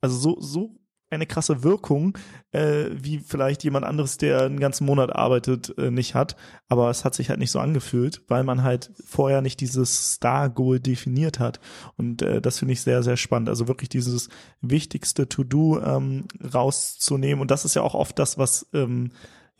[0.00, 0.79] also so, so
[1.10, 2.16] eine krasse Wirkung,
[2.52, 6.36] äh, wie vielleicht jemand anderes, der einen ganzen Monat arbeitet, äh, nicht hat.
[6.68, 10.80] Aber es hat sich halt nicht so angefühlt, weil man halt vorher nicht dieses Star-Goal
[10.80, 11.60] definiert hat.
[11.96, 13.48] Und äh, das finde ich sehr, sehr spannend.
[13.48, 14.28] Also wirklich dieses
[14.60, 17.40] wichtigste To-Do ähm, rauszunehmen.
[17.40, 19.10] Und das ist ja auch oft das, was ähm,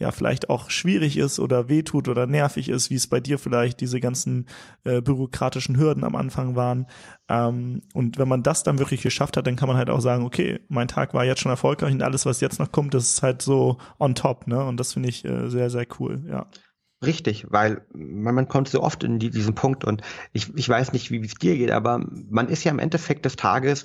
[0.01, 3.81] ja vielleicht auch schwierig ist oder wehtut oder nervig ist, wie es bei dir vielleicht
[3.81, 4.47] diese ganzen
[4.85, 6.87] äh, bürokratischen Hürden am Anfang waren.
[7.29, 10.25] Ähm, und wenn man das dann wirklich geschafft hat, dann kann man halt auch sagen,
[10.25, 13.23] okay, mein Tag war jetzt schon erfolgreich und alles, was jetzt noch kommt, das ist
[13.23, 14.65] halt so on top, ne?
[14.65, 16.47] Und das finde ich äh, sehr, sehr cool, ja.
[17.05, 20.93] Richtig, weil man, man kommt so oft in die, diesen Punkt und ich, ich weiß
[20.93, 23.85] nicht, wie es dir geht, aber man ist ja im Endeffekt des Tages,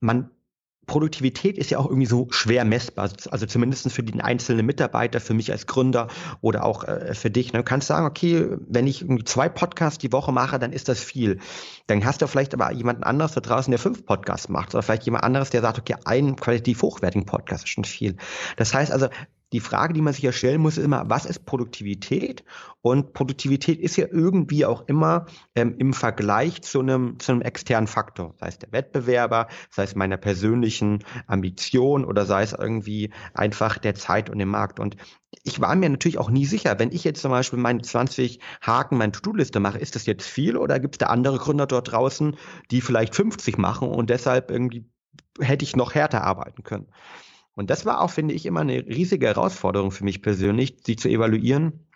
[0.00, 0.30] man
[0.86, 5.34] Produktivität ist ja auch irgendwie so schwer messbar, also zumindest für den einzelnen Mitarbeiter, für
[5.34, 6.08] mich als Gründer
[6.40, 7.52] oder auch äh, für dich.
[7.52, 7.60] Ne?
[7.60, 11.40] Du kannst sagen, okay, wenn ich zwei Podcasts die Woche mache, dann ist das viel.
[11.88, 15.04] Dann hast du vielleicht aber jemanden anderes da draußen, der fünf Podcasts macht oder vielleicht
[15.04, 18.16] jemand anderes, der sagt, okay, einen qualitativ hochwertigen Podcast ist schon viel.
[18.56, 19.08] Das heißt also,
[19.52, 22.44] die Frage, die man sich ja stellen muss, ist immer, was ist Produktivität?
[22.82, 27.86] Und Produktivität ist ja irgendwie auch immer ähm, im Vergleich zu einem, zu einem externen
[27.86, 33.78] Faktor, sei es der Wettbewerber, sei es meiner persönlichen Ambition oder sei es irgendwie einfach
[33.78, 34.80] der Zeit und dem Markt.
[34.80, 34.96] Und
[35.44, 38.98] ich war mir natürlich auch nie sicher, wenn ich jetzt zum Beispiel meine 20 Haken,
[38.98, 42.36] meine To-Do-Liste mache, ist das jetzt viel oder gibt es da andere Gründer dort draußen,
[42.72, 44.90] die vielleicht 50 machen und deshalb irgendwie
[45.40, 46.88] hätte ich noch härter arbeiten können.
[47.56, 51.08] Und das war auch, finde ich, immer eine riesige Herausforderung für mich persönlich, sie zu
[51.08, 51.86] evaluieren.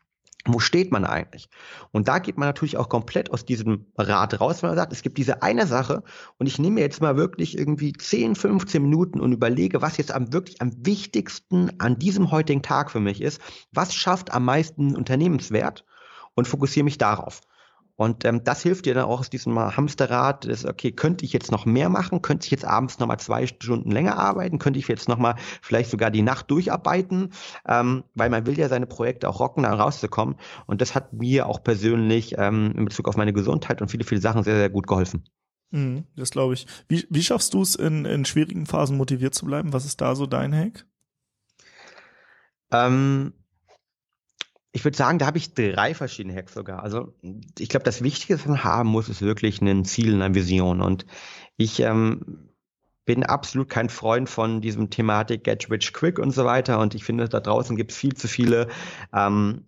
[0.47, 1.51] Wo steht man eigentlich?
[1.93, 5.03] Und da geht man natürlich auch komplett aus diesem Rad raus, wenn man sagt, es
[5.03, 6.03] gibt diese eine Sache
[6.39, 10.33] und ich nehme jetzt mal wirklich irgendwie 10, 15 Minuten und überlege, was jetzt am
[10.33, 13.39] wirklich am wichtigsten an diesem heutigen Tag für mich ist.
[13.71, 15.85] Was schafft am meisten Unternehmenswert?
[16.35, 17.43] Und fokussiere mich darauf.
[18.01, 21.53] Und ähm, das hilft dir dann auch aus diesem Hamsterrad, das, okay, könnte ich jetzt
[21.53, 22.23] noch mehr machen?
[22.23, 24.59] Könnte ich jetzt abends nochmal zwei Stunden länger arbeiten?
[24.59, 27.35] Könnte ich jetzt nochmal vielleicht sogar die Nacht durcharbeiten?
[27.69, 30.37] Ähm, weil man will ja seine Projekte auch rocken, da rauszukommen.
[30.65, 34.23] Und das hat mir auch persönlich ähm, in Bezug auf meine Gesundheit und viele, viele
[34.23, 35.29] Sachen sehr, sehr gut geholfen.
[35.71, 36.67] Mhm, das glaube ich.
[36.89, 39.75] Wie, wie schaffst du es in, in schwierigen Phasen motiviert zu bleiben?
[39.75, 40.87] Was ist da so dein Hack?
[42.73, 43.35] Ähm,
[44.73, 46.83] ich würde sagen, da habe ich drei verschiedene Hacks sogar.
[46.83, 47.15] Also
[47.59, 50.81] ich glaube, das Wichtigste, was man haben muss, ist wirklich ein Ziel, eine Vision.
[50.81, 51.07] Und
[51.57, 52.51] ich ähm,
[53.05, 56.79] bin absolut kein Freund von diesem Thematik Get Rich Quick und so weiter.
[56.79, 58.69] Und ich finde, da draußen gibt es viel zu viele
[59.13, 59.65] ähm,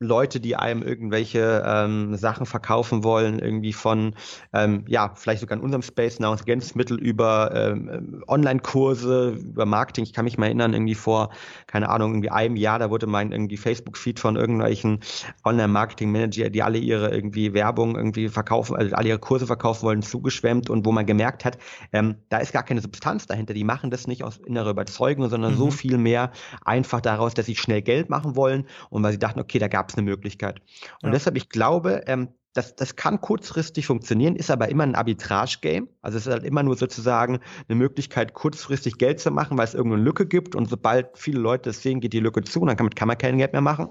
[0.00, 4.14] Leute, die einem irgendwelche ähm, Sachen verkaufen wollen, irgendwie von,
[4.52, 10.04] ähm, ja, vielleicht sogar in unserem Space Nahrungsergänzungsmittel über ähm, Online-Kurse, über Marketing.
[10.04, 11.30] Ich kann mich mal erinnern, irgendwie vor,
[11.66, 15.00] keine Ahnung, irgendwie einem Jahr, da wurde mein irgendwie Facebook-Feed von irgendwelchen
[15.44, 20.70] Online-Marketing-Manager, die alle ihre irgendwie Werbung irgendwie verkaufen, also alle ihre Kurse verkaufen wollen, zugeschwemmt
[20.70, 21.58] und wo man gemerkt hat,
[21.92, 23.54] ähm, da ist gar keine Substanz dahinter.
[23.54, 25.58] Die machen das nicht aus innerer Überzeugung, sondern mhm.
[25.58, 26.32] so viel mehr
[26.64, 29.83] einfach daraus, dass sie schnell Geld machen wollen und weil sie dachten, okay, da gab
[29.84, 30.60] gab es eine Möglichkeit.
[31.02, 31.10] Und ja.
[31.10, 35.88] deshalb, ich glaube, ähm, das, das kann kurzfristig funktionieren, ist aber immer ein Arbitrage-Game.
[36.00, 39.74] Also es ist halt immer nur sozusagen eine Möglichkeit, kurzfristig Geld zu machen, weil es
[39.74, 42.76] irgendeine Lücke gibt und sobald viele Leute das sehen, geht die Lücke zu und dann
[42.76, 43.88] kann, kann man kein Geld mehr machen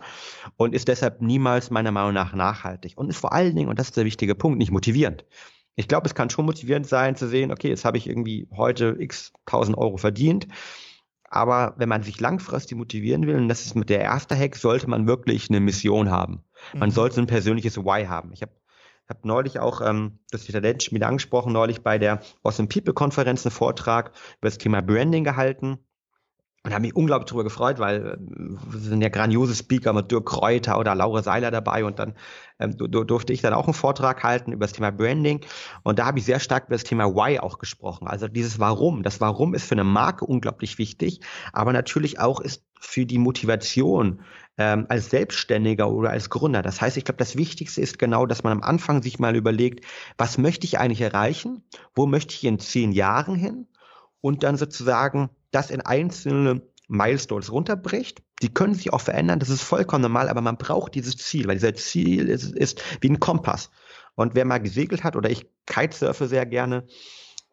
[0.56, 3.88] und ist deshalb niemals meiner Meinung nach nachhaltig und ist vor allen Dingen, und das
[3.88, 5.26] ist der wichtige Punkt, nicht motivierend.
[5.76, 8.96] Ich glaube, es kann schon motivierend sein zu sehen, okay, jetzt habe ich irgendwie heute
[8.98, 10.48] x tausend Euro verdient
[11.34, 14.88] aber wenn man sich langfristig motivieren will, und das ist mit der erste Hack, sollte
[14.88, 16.44] man wirklich eine Mission haben.
[16.74, 16.94] Man mhm.
[16.94, 18.32] sollte ein persönliches Why haben.
[18.34, 18.52] Ich habe
[19.10, 22.94] hab neulich auch, ähm, das ist der Talent wieder angesprochen, neulich bei der Awesome People
[22.94, 25.80] Konferenz einen Vortrag über das Thema Branding gehalten.
[26.66, 30.80] Und habe mich unglaublich darüber gefreut, weil äh, sind ja grandiose Speaker mit Dirk Kräuter
[30.80, 32.16] oder Laura Seiler dabei und dann
[32.58, 35.42] ähm, durfte ich dann auch einen Vortrag halten über das Thema Branding
[35.84, 38.08] und da habe ich sehr stark über das Thema Why auch gesprochen.
[38.08, 39.04] Also dieses Warum.
[39.04, 41.20] Das Warum ist für eine Marke unglaublich wichtig,
[41.52, 44.22] aber natürlich auch ist für die Motivation
[44.58, 46.62] ähm, als Selbstständiger oder als Gründer.
[46.62, 49.86] Das heißt, ich glaube, das Wichtigste ist genau, dass man am Anfang sich mal überlegt,
[50.18, 51.64] was möchte ich eigentlich erreichen?
[51.96, 53.68] Wo möchte ich in zehn Jahren hin?
[54.22, 58.22] Und dann sozusagen das in einzelne Milestones runterbricht.
[58.42, 61.56] Die können sich auch verändern, das ist vollkommen normal, aber man braucht dieses Ziel, weil
[61.56, 63.70] dieser Ziel ist, ist wie ein Kompass.
[64.16, 66.86] Und wer mal gesegelt hat, oder ich kitesurfe sehr gerne,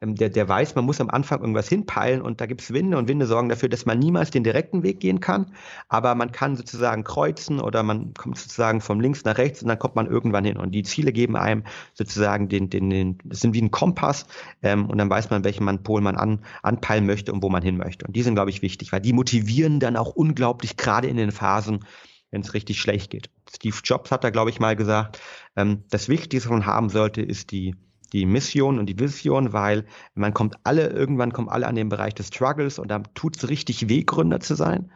[0.02, 3.08] der, der weiß, man muss am Anfang irgendwas hinpeilen und da gibt es Winde und
[3.08, 5.52] Winde sorgen dafür, dass man niemals den direkten Weg gehen kann,
[5.88, 9.78] aber man kann sozusagen kreuzen oder man kommt sozusagen von links nach rechts und dann
[9.78, 10.56] kommt man irgendwann hin.
[10.56, 14.26] Und die Ziele geben einem sozusagen den, den, den sind wie ein Kompass
[14.62, 17.62] ähm, und dann weiß man, welchen man Pol man an, anpeilen möchte und wo man
[17.62, 18.06] hin möchte.
[18.06, 21.30] Und die sind, glaube ich, wichtig, weil die motivieren dann auch unglaublich, gerade in den
[21.30, 21.84] Phasen,
[22.30, 23.28] wenn es richtig schlecht geht.
[23.54, 25.20] Steve Jobs hat da, glaube ich, mal gesagt,
[25.56, 27.74] ähm, das Wichtigste, was man haben sollte, ist die
[28.12, 32.14] die Mission und die Vision, weil man kommt alle, irgendwann kommen alle an den Bereich
[32.14, 34.90] des Struggles und da tut es richtig weh, Gründer zu sein.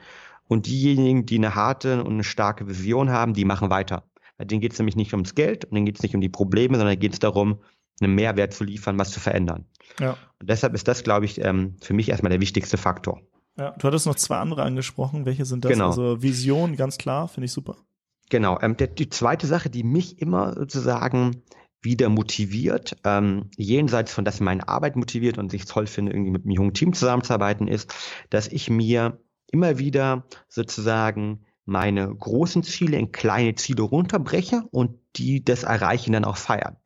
[0.47, 4.05] Und diejenigen, die eine harte und eine starke Vision haben, die machen weiter.
[4.37, 6.29] Bei denen geht es nämlich nicht ums Geld und denen geht es nicht um die
[6.29, 7.61] Probleme, sondern geht es darum,
[8.01, 9.67] einen Mehrwert zu liefern, was zu verändern.
[10.01, 10.17] Ja.
[10.41, 13.21] Und deshalb ist das, glaube ich, ähm, für mich erstmal der wichtigste Faktor.
[13.57, 15.27] Ja, du hattest noch zwei andere angesprochen.
[15.27, 15.73] Welche sind das?
[15.73, 15.89] Genau.
[15.89, 17.77] Also Vision, ganz klar, finde ich super.
[18.31, 18.59] Genau.
[18.61, 21.43] Ähm, der, die zweite Sache, die mich immer sozusagen
[21.85, 26.45] wieder motiviert, ähm, jenseits von dass meine Arbeit motiviert und ich toll finde, irgendwie mit
[26.45, 27.95] einem jungen Team zusammenzuarbeiten, ist,
[28.31, 29.21] dass ich mir
[29.51, 36.25] immer wieder sozusagen meine großen Ziele in kleine Ziele runterbreche und die das Erreichen dann
[36.25, 36.77] auch feiern.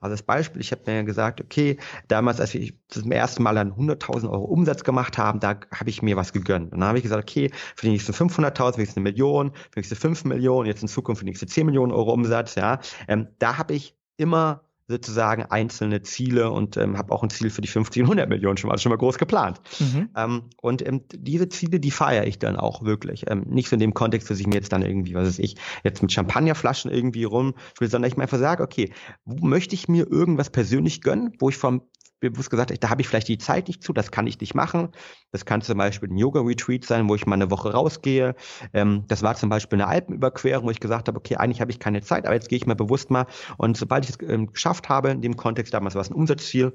[0.00, 3.72] Also das Beispiel, ich habe mir gesagt, okay, damals, als wir zum ersten Mal dann
[3.72, 6.72] 100.000 Euro Umsatz gemacht haben, da habe ich mir was gegönnt.
[6.72, 9.70] Und dann habe ich gesagt, okay, für die nächsten 500.000, für die nächste Million, für
[9.76, 12.80] die nächste 5 Millionen, jetzt in Zukunft für die nächste 10 Millionen Euro Umsatz, ja,
[13.08, 17.62] ähm, da habe ich immer sozusagen einzelne Ziele und ähm, habe auch ein Ziel für
[17.62, 19.60] die 50 und 100 Millionen schon mal, schon mal groß geplant.
[19.80, 20.10] Mhm.
[20.14, 23.24] Ähm, und ähm, diese Ziele, die feiere ich dann auch wirklich.
[23.28, 25.56] Ähm, nicht so in dem Kontext, dass ich mir jetzt dann irgendwie, was weiß ich,
[25.84, 28.92] jetzt mit Champagnerflaschen irgendwie rum sondern ich mir einfach sage, okay,
[29.24, 31.82] wo möchte ich mir irgendwas persönlich gönnen, wo ich vom
[32.30, 34.88] bewusst gesagt, da habe ich vielleicht die Zeit nicht zu, das kann ich nicht machen.
[35.32, 38.34] Das kann zum Beispiel ein Yoga-Retreat sein, wo ich mal eine Woche rausgehe.
[38.72, 41.78] Ähm, das war zum Beispiel eine Alpenüberquerung, wo ich gesagt habe, okay, eigentlich habe ich
[41.78, 43.26] keine Zeit, aber jetzt gehe ich mal bewusst mal.
[43.56, 46.72] Und sobald ich es ähm, geschafft habe, in dem Kontext, damals war es ein Umsatzziel,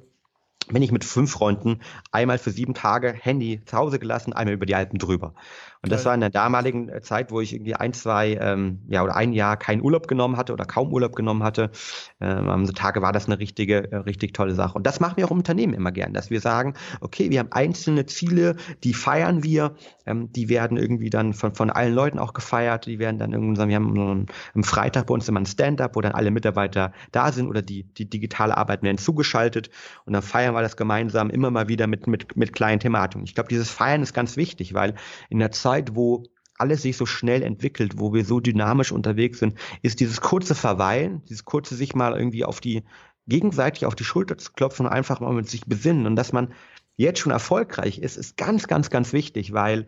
[0.71, 1.79] bin ich mit fünf Freunden
[2.12, 5.33] einmal für sieben Tage Handy zu Hause gelassen, einmal über die Alpen drüber.
[5.81, 9.01] Und das war in der damaligen äh, Zeit, wo ich irgendwie ein, zwei, ähm, ja,
[9.01, 11.71] oder ein Jahr keinen Urlaub genommen hatte oder kaum Urlaub genommen hatte.
[12.19, 14.73] Ähm, am so Tage war das eine richtige, äh, richtig tolle Sache.
[14.73, 17.53] Und das machen wir auch im Unternehmen immer gern, dass wir sagen, okay, wir haben
[17.53, 19.73] einzelne Ziele, die feiern wir,
[20.05, 23.65] ähm, die werden irgendwie dann von, von allen Leuten auch gefeiert, die werden dann irgendwie,
[23.65, 26.91] wir haben so einen, am Freitag bei uns immer ein Stand-up, wo dann alle Mitarbeiter
[27.13, 29.69] da sind oder die, die digitale Arbeit werden zugeschaltet
[30.03, 33.23] und dann feiern wir das gemeinsam immer mal wieder mit, mit, mit kleinen Thematiken.
[33.23, 34.95] Ich glaube, dieses Feiern ist ganz wichtig, weil
[35.29, 36.23] in der Zeit Zeit, wo
[36.58, 41.23] alles sich so schnell entwickelt, wo wir so dynamisch unterwegs sind, ist dieses kurze Verweilen,
[41.25, 42.84] dieses kurze sich mal irgendwie auf die,
[43.27, 46.05] gegenseitig auf die Schulter zu klopfen und einfach mal mit sich besinnen.
[46.05, 46.53] Und dass man
[46.97, 49.88] jetzt schon erfolgreich ist, ist ganz, ganz, ganz wichtig, weil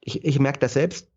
[0.00, 1.10] ich, ich merke das selbst,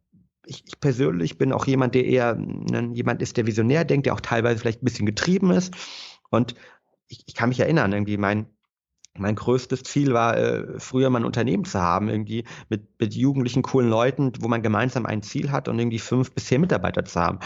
[0.46, 4.14] ich, ich persönlich bin auch jemand, der eher ne, jemand ist, der visionär denkt, der
[4.14, 5.74] auch teilweise vielleicht ein bisschen getrieben ist.
[6.32, 6.56] Und
[7.08, 8.48] ich, ich kann mich erinnern, irgendwie mein,
[9.18, 13.62] mein größtes Ziel war, äh, früher mal ein Unternehmen zu haben, irgendwie mit, mit jugendlichen,
[13.62, 17.20] coolen Leuten, wo man gemeinsam ein Ziel hat und irgendwie fünf bis zehn Mitarbeiter zu
[17.20, 17.40] haben.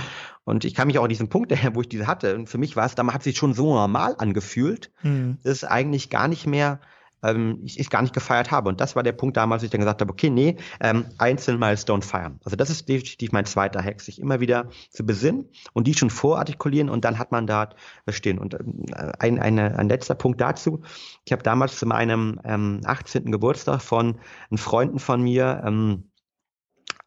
[0.43, 2.35] Und ich kann mich auch an diesen Punkt her, wo ich diese hatte.
[2.35, 5.39] Und für mich war es, damals hat sich schon so normal angefühlt, hm.
[5.43, 6.79] dass es eigentlich gar nicht mehr
[7.25, 8.69] ähm, ich, ich gar nicht gefeiert habe.
[8.69, 11.57] Und das war der Punkt damals, als ich dann gesagt habe, okay, nee, ähm, einzelne
[11.57, 12.39] Milestone feiern.
[12.43, 16.09] Also das ist definitiv mein zweiter Hack, sich immer wieder zu besinnen und die schon
[16.09, 17.69] vorartikulieren und dann hat man da
[18.09, 18.39] stehen.
[18.39, 18.85] Und ähm,
[19.19, 20.81] ein, eine, ein letzter Punkt dazu.
[21.25, 23.31] Ich habe damals zu meinem ähm, 18.
[23.31, 26.11] Geburtstag von einem Freunden von mir ähm,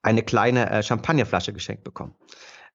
[0.02, 2.14] eine kleine äh, Champagnerflasche geschenkt bekommen.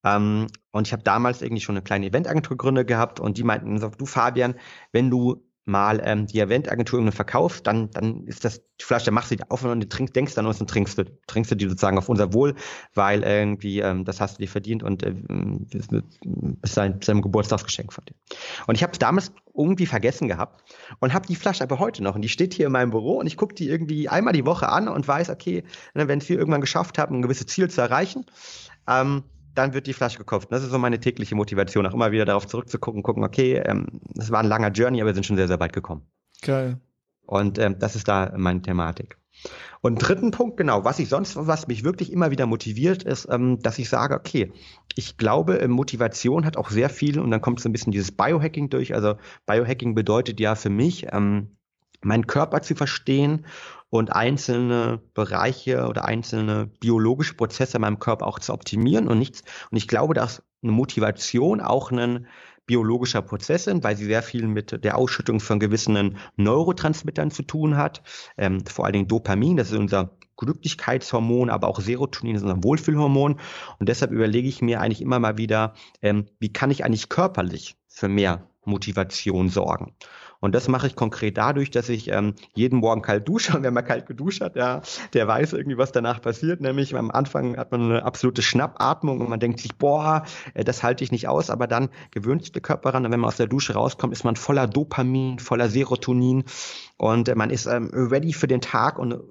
[0.04, 3.80] Ähm, und ich habe damals irgendwie schon eine kleine Eventagentur gegründet gehabt und die meinten
[3.80, 4.56] du Fabian,
[4.92, 9.32] wenn du mal ähm, die Eventagentur irgendwie verkaufst, dann, dann ist das die Flasche, machst
[9.32, 11.98] du die auf und du trinkst, denkst dann und trinkst du, trinkst du die sozusagen
[11.98, 12.56] auf unser Wohl,
[12.94, 15.14] weil irgendwie ähm, das hast du dir verdient und äh,
[16.62, 18.16] ist ein, ist ein Geburtstagsgeschenk von dir.
[18.68, 20.64] Und ich habe es damals irgendwie vergessen gehabt
[21.00, 23.28] und habe die Flasche aber heute noch und die steht hier in meinem Büro und
[23.28, 26.98] ich gucke die irgendwie einmal die Woche an und weiß, okay, wenn wir irgendwann geschafft
[26.98, 28.26] haben, ein gewisses Ziel zu erreichen,
[28.88, 30.52] ähm, dann wird die Flasche gekauft.
[30.52, 34.32] das ist so meine tägliche Motivation, auch immer wieder darauf zurückzugucken, gucken, okay, ähm, das
[34.32, 36.06] war ein langer Journey, aber wir sind schon sehr, sehr weit gekommen.
[36.42, 36.80] Geil.
[37.26, 39.18] Und ähm, das ist da meine Thematik.
[39.82, 43.60] Und dritten Punkt, genau, was ich sonst, was mich wirklich immer wieder motiviert, ist, ähm,
[43.60, 44.54] dass ich sage, okay,
[44.96, 48.12] ich glaube, äh, Motivation hat auch sehr viel, und dann kommt so ein bisschen dieses
[48.12, 48.94] Biohacking durch.
[48.94, 51.58] Also Biohacking bedeutet ja für mich, ähm,
[52.06, 53.46] meinen Körper zu verstehen
[53.90, 59.44] und einzelne Bereiche oder einzelne biologische Prozesse in meinem Körper auch zu optimieren und nichts.
[59.70, 62.28] Und ich glaube, dass eine Motivation auch ein
[62.66, 67.78] biologischer Prozess sind, weil sie sehr viel mit der Ausschüttung von gewissen Neurotransmittern zu tun
[67.78, 68.02] hat.
[68.38, 73.40] Ähm, vor allen Dingen Dopamin, das ist unser Glücklichkeitshormon, aber auch Serotonin ist unser Wohlfühlhormon.
[73.80, 77.76] Und deshalb überlege ich mir eigentlich immer mal wieder, ähm, wie kann ich eigentlich körperlich
[77.88, 79.94] für mehr Motivation sorgen.
[80.44, 83.56] Und das mache ich konkret dadurch, dass ich ähm, jeden Morgen kalt dusche.
[83.56, 84.82] Und wenn man kalt geduscht hat, ja,
[85.14, 86.60] der weiß irgendwie, was danach passiert.
[86.60, 90.84] Nämlich am Anfang hat man eine absolute Schnappatmung und man denkt sich, boah, äh, das
[90.84, 91.50] halte ich nicht aus.
[91.50, 93.06] Aber dann gewöhnt sich der Körper ran.
[93.06, 96.44] Und wenn man aus der Dusche rauskommt, ist man voller Dopamin, voller Serotonin.
[96.98, 99.22] Und äh, man ist ähm, ready für den Tag und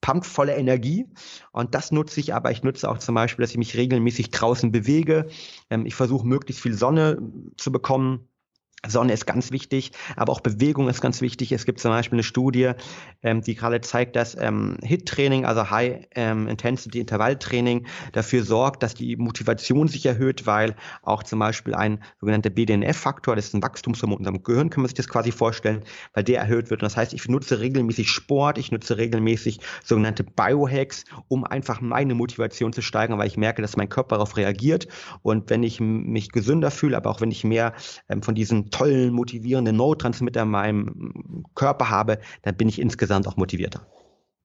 [0.00, 1.08] pumpt voller Energie.
[1.50, 4.70] Und das nutze ich, aber ich nutze auch zum Beispiel, dass ich mich regelmäßig draußen
[4.70, 5.26] bewege.
[5.70, 7.18] Ähm, ich versuche möglichst viel Sonne
[7.56, 8.28] zu bekommen
[8.86, 11.52] Sonne ist ganz wichtig, aber auch Bewegung ist ganz wichtig.
[11.52, 12.72] Es gibt zum Beispiel eine Studie,
[13.22, 16.48] ähm, die gerade zeigt, dass ähm, HIT-Training, also High ähm,
[18.12, 23.46] dafür sorgt, dass die Motivation sich erhöht, weil auch zum Beispiel ein sogenannter BDNF-Faktor, das
[23.46, 26.70] ist ein Wachstumshormon in unserem Gehirn, kann man sich das quasi vorstellen, weil der erhöht
[26.70, 26.82] wird.
[26.82, 32.16] Und das heißt, ich nutze regelmäßig Sport, ich nutze regelmäßig sogenannte Biohacks, um einfach meine
[32.16, 34.88] Motivation zu steigern, weil ich merke, dass mein Körper darauf reagiert.
[35.22, 37.74] Und wenn ich mich gesünder fühle, aber auch wenn ich mehr
[38.08, 43.36] ähm, von diesen tollen, motivierenden Neurotransmitter in meinem Körper habe, dann bin ich insgesamt auch
[43.36, 43.86] motivierter.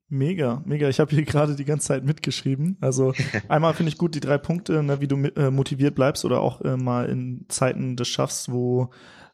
[0.09, 0.87] Mega, mega.
[0.87, 2.77] Ich habe hier gerade die ganze Zeit mitgeschrieben.
[2.79, 3.13] Also
[3.49, 6.61] einmal finde ich gut die drei Punkte, ne, wie du äh, motiviert bleibst oder auch
[6.61, 8.91] äh, mal in Zeiten des Schaffs, wo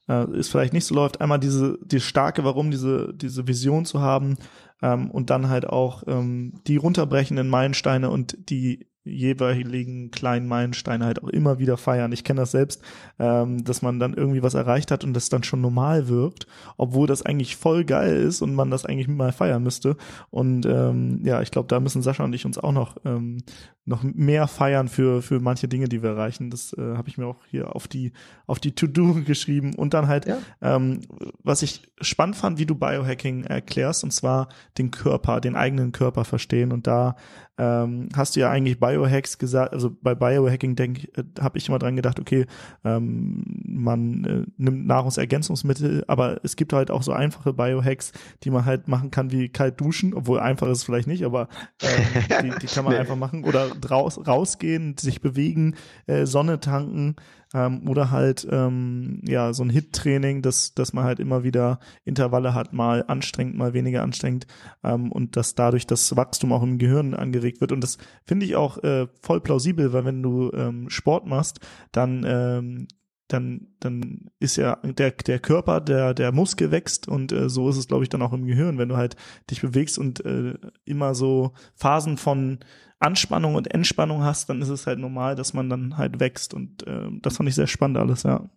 [0.07, 1.21] äh, es vielleicht nicht so läuft.
[1.21, 4.37] Einmal diese die starke Warum, diese diese Vision zu haben
[4.81, 11.23] ähm, und dann halt auch ähm, die runterbrechenden Meilensteine und die jeweiligen kleinen Meilensteine halt
[11.23, 12.11] auch immer wieder feiern.
[12.11, 12.81] Ich kenne das selbst,
[13.19, 16.47] ähm, dass man dann irgendwie was erreicht hat und das dann schon normal wirkt,
[16.77, 19.97] obwohl das eigentlich voll geil ist und man das eigentlich mal feiern müsste.
[20.29, 23.39] Und ähm, ja, ich glaube, da müssen Sascha und ich uns auch noch ähm,
[23.85, 26.49] noch mehr feiern für für manche Dinge, die wir erreichen.
[26.49, 28.13] Das äh, habe ich mir auch hier auf die
[28.47, 30.37] auf die To-Do geschrieben und dann halt, ja.
[30.61, 31.01] ähm,
[31.43, 34.47] was ich spannend fand, wie du Biohacking erklärst, und zwar
[34.77, 37.15] den Körper, den eigenen Körper verstehen und da
[37.57, 41.77] ähm, hast du ja eigentlich Biohacks gesagt, also bei Biohacking denke äh, habe ich immer
[41.77, 42.47] dran gedacht, okay,
[42.83, 48.11] ähm, man äh, nimmt Nahrungsergänzungsmittel, aber es gibt halt auch so einfache Biohacks,
[48.43, 51.47] die man halt machen kann wie kalt duschen, obwohl einfach ist es vielleicht nicht, aber
[51.81, 52.99] äh, die, die kann man nee.
[52.99, 55.75] einfach machen oder draus, rausgehen, sich bewegen,
[56.07, 57.15] äh, Sonne tanken,
[57.53, 62.53] ähm, oder halt ähm, ja so ein Hit-Training, dass dass man halt immer wieder Intervalle
[62.53, 64.47] hat, mal anstrengend, mal weniger anstrengend
[64.83, 67.71] ähm, und dass dadurch das Wachstum auch im Gehirn angeregt wird.
[67.71, 71.59] Und das finde ich auch äh, voll plausibel, weil wenn du ähm, Sport machst,
[71.91, 72.87] dann ähm,
[73.33, 77.77] dann, dann ist ja der, der Körper, der, der Muskel wächst und äh, so ist
[77.77, 79.15] es, glaube ich, dann auch im Gehirn, wenn du halt
[79.49, 80.53] dich bewegst und äh,
[80.85, 82.59] immer so Phasen von
[82.99, 86.87] Anspannung und Entspannung hast, dann ist es halt normal, dass man dann halt wächst und
[86.87, 88.49] äh, das fand ich sehr spannend alles, ja.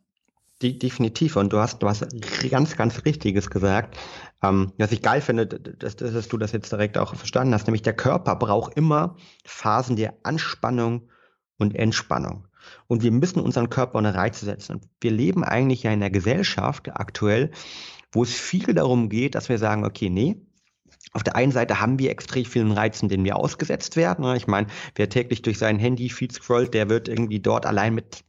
[0.62, 1.36] Die, definitiv.
[1.36, 3.98] Und du hast, du ganz, ganz Richtiges gesagt.
[4.42, 7.82] Ähm, was ich geil finde, dass, dass du das jetzt direkt auch verstanden hast, nämlich
[7.82, 11.10] der Körper braucht immer Phasen der Anspannung
[11.58, 12.48] und Entspannung.
[12.86, 14.76] Und wir müssen unseren Körper unter Reize setzen.
[14.76, 17.50] Und wir leben eigentlich ja in einer Gesellschaft aktuell,
[18.12, 20.36] wo es viel darum geht, dass wir sagen, okay, nee,
[21.12, 24.24] auf der einen Seite haben wir extrem vielen Reizen, denen wir ausgesetzt werden.
[24.24, 24.36] Ne?
[24.36, 28.24] Ich meine, wer täglich durch sein Handy-Feed scrollt, der wird irgendwie dort allein mit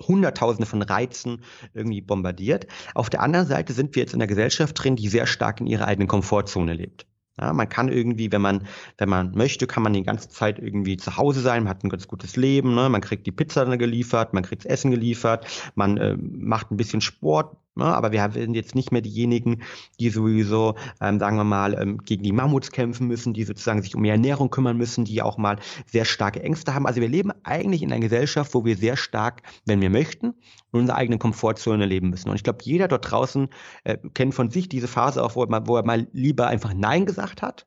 [0.00, 1.42] Hunderttausende von Reizen
[1.74, 2.66] irgendwie bombardiert.
[2.94, 5.66] Auf der anderen Seite sind wir jetzt in einer Gesellschaft drin, die sehr stark in
[5.66, 7.06] ihrer eigenen Komfortzone lebt.
[7.40, 8.66] Ja, man kann irgendwie, wenn man,
[8.98, 11.88] wenn man möchte, kann man die ganze Zeit irgendwie zu Hause sein, man hat ein
[11.88, 12.90] ganz gutes Leben, ne?
[12.90, 17.00] man kriegt die Pizza geliefert, man kriegt das Essen geliefert, man äh, macht ein bisschen
[17.00, 17.56] Sport?
[17.80, 19.62] Aber wir sind jetzt nicht mehr diejenigen,
[19.98, 23.94] die sowieso, ähm, sagen wir mal, ähm, gegen die Mammuts kämpfen müssen, die sozusagen sich
[23.94, 26.86] um ihre Ernährung kümmern müssen, die auch mal sehr starke Ängste haben.
[26.86, 30.34] Also wir leben eigentlich in einer Gesellschaft, wo wir sehr stark, wenn wir möchten,
[30.72, 32.28] in unserer eigenen Komfortzone leben müssen.
[32.28, 33.48] Und ich glaube, jeder dort draußen
[33.84, 37.06] äh, kennt von sich diese Phase auch, wo mal, wo er mal lieber einfach Nein
[37.06, 37.66] gesagt hat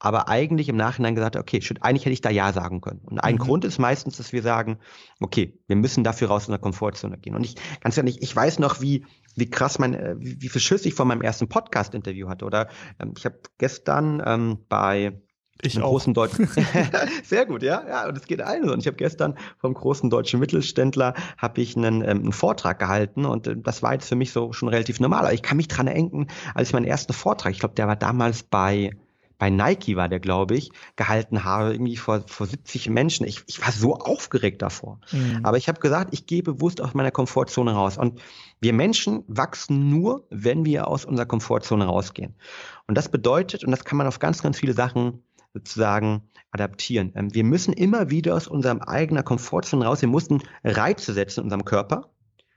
[0.00, 3.00] aber eigentlich im Nachhinein gesagt, okay, shit, eigentlich hätte ich da Ja sagen können.
[3.04, 3.38] Und ein mhm.
[3.38, 4.78] Grund ist meistens, dass wir sagen,
[5.20, 7.34] okay, wir müssen dafür raus in der Komfortzone gehen.
[7.34, 10.60] Und ich, ganz ehrlich, ich weiß noch, wie, wie krass mein, äh, wie, wie viel
[10.60, 12.44] Schiss ich von meinem ersten Podcast-Interview hatte.
[12.44, 12.68] Oder
[13.00, 15.20] ähm, ich habe gestern ähm, bei
[15.60, 15.90] ich einem auch.
[15.90, 16.48] großen deutschen
[17.24, 20.08] sehr gut ja ja und es geht allen so und ich habe gestern vom großen
[20.08, 24.14] deutschen Mittelständler habe ich einen, ähm, einen Vortrag gehalten und äh, das war jetzt für
[24.14, 27.12] mich so schon relativ normal aber ich kann mich dran erinnern als ich meinen ersten
[27.12, 28.92] Vortrag ich glaube der war damals bei
[29.38, 33.26] bei Nike war der, glaube ich, gehalten habe, irgendwie vor, vor 70 Menschen.
[33.26, 35.00] Ich, ich war so aufgeregt davor.
[35.12, 35.40] Mhm.
[35.44, 37.98] Aber ich habe gesagt, ich gehe bewusst aus meiner Komfortzone raus.
[37.98, 38.20] Und
[38.60, 42.34] wir Menschen wachsen nur, wenn wir aus unserer Komfortzone rausgehen.
[42.88, 45.22] Und das bedeutet, und das kann man auf ganz, ganz viele Sachen
[45.54, 47.12] sozusagen adaptieren.
[47.14, 50.00] Ähm, wir müssen immer wieder aus unserem eigenen Komfortzone raus.
[50.00, 52.10] Wir mussten Reize setzen in unserem Körper,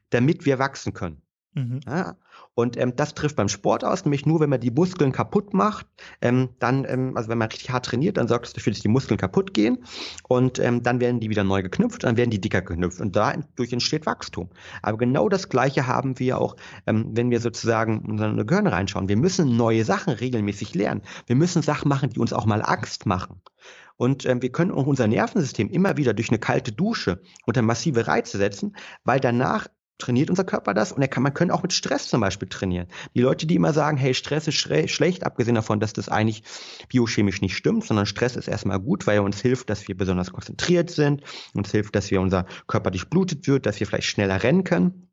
[0.09, 1.21] damit wir wachsen können.
[1.53, 1.81] Mhm.
[1.85, 2.15] Ja?
[2.53, 5.87] Und ähm, das trifft beim Sport aus, nämlich nur, wenn man die Muskeln kaputt macht,
[6.21, 8.89] ähm, dann, ähm, also wenn man richtig hart trainiert, dann sorgt es dafür, dass die
[8.89, 9.83] Muskeln kaputt gehen
[10.27, 13.71] und ähm, dann werden die wieder neu geknüpft, dann werden die dicker geknüpft und dadurch
[13.71, 14.49] entsteht Wachstum.
[14.81, 16.55] Aber genau das Gleiche haben wir auch,
[16.87, 19.07] ähm, wenn wir sozusagen in unsere Gehirn reinschauen.
[19.07, 21.01] Wir müssen neue Sachen regelmäßig lernen.
[21.27, 23.41] Wir müssen Sachen machen, die uns auch mal Angst machen.
[23.95, 28.07] Und ähm, wir können auch unser Nervensystem immer wieder durch eine kalte Dusche unter massive
[28.07, 29.67] Reize setzen, weil danach
[30.01, 32.87] trainiert unser Körper das und er kann, man kann auch mit Stress zum Beispiel trainieren.
[33.15, 36.43] Die Leute, die immer sagen, hey, Stress ist schlecht, abgesehen davon, dass das eigentlich
[36.89, 40.31] biochemisch nicht stimmt, sondern Stress ist erstmal gut, weil er uns hilft, dass wir besonders
[40.31, 41.21] konzentriert sind,
[41.53, 45.10] uns hilft, dass wir unser Körper durchblutet wird, dass wir vielleicht schneller rennen können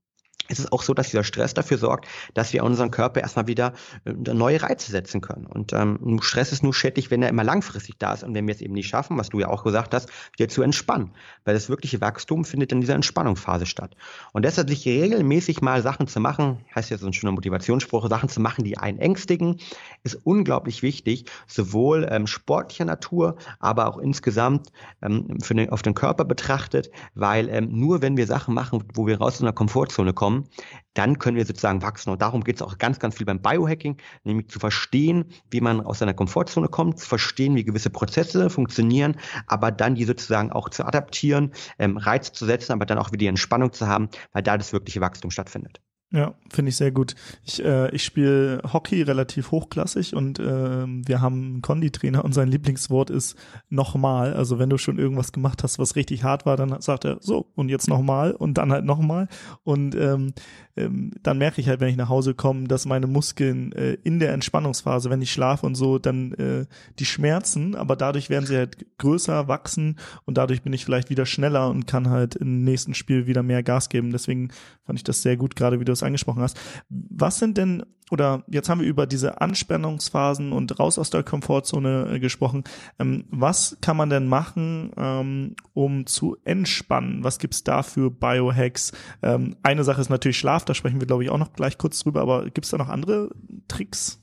[0.48, 3.72] ist es auch so, dass dieser Stress dafür sorgt, dass wir unseren Körper erstmal wieder
[4.04, 5.46] äh, neue Reize setzen können.
[5.46, 8.54] Und ähm, Stress ist nur schädlich, wenn er immer langfristig da ist und wenn wir
[8.54, 11.12] es eben nicht schaffen, was du ja auch gesagt hast, wieder zu entspannen.
[11.44, 13.96] Weil das wirkliche Wachstum findet in dieser Entspannungsphase statt.
[14.32, 18.28] Und deshalb sich regelmäßig mal Sachen zu machen, heißt ja so ein schöner Motivationsspruch, Sachen
[18.28, 19.58] zu machen, die einen ängstigen,
[20.02, 24.68] ist unglaublich wichtig, sowohl ähm, sportlicher Natur, aber auch insgesamt
[25.02, 29.06] ähm, für den, auf den Körper betrachtet, weil ähm, nur wenn wir Sachen machen, wo
[29.06, 30.48] wir raus aus einer Komfortzone kommen, kommen,
[30.94, 32.10] dann können wir sozusagen wachsen.
[32.10, 35.80] Und darum geht es auch ganz, ganz viel beim Biohacking, nämlich zu verstehen, wie man
[35.80, 39.16] aus seiner Komfortzone kommt, zu verstehen, wie gewisse Prozesse funktionieren,
[39.46, 43.18] aber dann die sozusagen auch zu adaptieren, ähm, Reiz zu setzen, aber dann auch wieder
[43.18, 45.80] die Entspannung zu haben, weil da das wirkliche Wachstum stattfindet.
[46.10, 47.14] Ja, finde ich sehr gut.
[47.44, 52.48] Ich, äh, ich spiele Hockey relativ hochklassig und äh, wir haben einen Konditrainer und sein
[52.48, 53.36] Lieblingswort ist
[53.68, 54.32] nochmal.
[54.32, 57.50] Also wenn du schon irgendwas gemacht hast, was richtig hart war, dann sagt er so
[57.54, 59.28] und jetzt nochmal und dann halt nochmal.
[59.64, 60.32] Und ähm,
[60.78, 64.18] ähm, dann merke ich halt, wenn ich nach Hause komme, dass meine Muskeln äh, in
[64.18, 66.64] der Entspannungsphase, wenn ich schlafe und so, dann äh,
[66.98, 71.26] die schmerzen, aber dadurch werden sie halt größer, wachsen und dadurch bin ich vielleicht wieder
[71.26, 74.10] schneller und kann halt im nächsten Spiel wieder mehr Gas geben.
[74.10, 74.50] Deswegen
[74.84, 76.58] fand ich das sehr gut, gerade wie du es angesprochen hast.
[76.88, 82.10] Was sind denn, oder jetzt haben wir über diese Anspannungsphasen und raus aus der Komfortzone
[82.14, 82.64] äh, gesprochen.
[82.98, 87.22] Ähm, was kann man denn machen, ähm, um zu entspannen?
[87.24, 88.92] Was gibt's da für Biohacks?
[89.22, 92.00] Ähm, eine Sache ist natürlich Schlaf, da sprechen wir, glaube ich, auch noch gleich kurz
[92.00, 93.30] drüber, aber gibt's da noch andere
[93.68, 94.22] Tricks?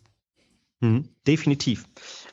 [0.82, 1.86] Mhm, definitiv.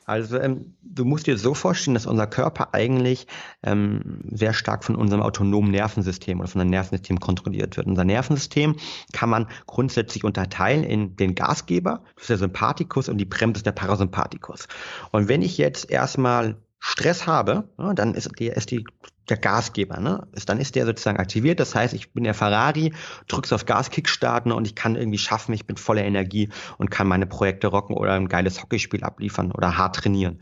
[0.05, 3.27] Also ähm, du musst dir so vorstellen, dass unser Körper eigentlich
[3.63, 7.87] ähm, sehr stark von unserem autonomen Nervensystem oder von einem Nervensystem kontrolliert wird.
[7.87, 8.77] Unser Nervensystem
[9.13, 13.73] kann man grundsätzlich unterteilen in den Gasgeber, das ist der Sympathikus und die Bremse der
[13.73, 14.69] Parasympathikus.
[15.11, 18.85] Und wenn ich jetzt erstmal Stress habe, dann ist, die, ist die,
[19.29, 20.27] der Gasgeber, ne?
[20.33, 21.61] Ist, dann ist der sozusagen aktiviert.
[21.61, 22.93] Das heißt, ich bin der Ferrari,
[23.29, 26.49] drückst auf Gas, Kickstarten und ich kann irgendwie schaffen, ich bin voller Energie
[26.79, 30.41] und kann meine Projekte rocken oder ein geiles Hockeyspiel abliefern oder hart trainieren.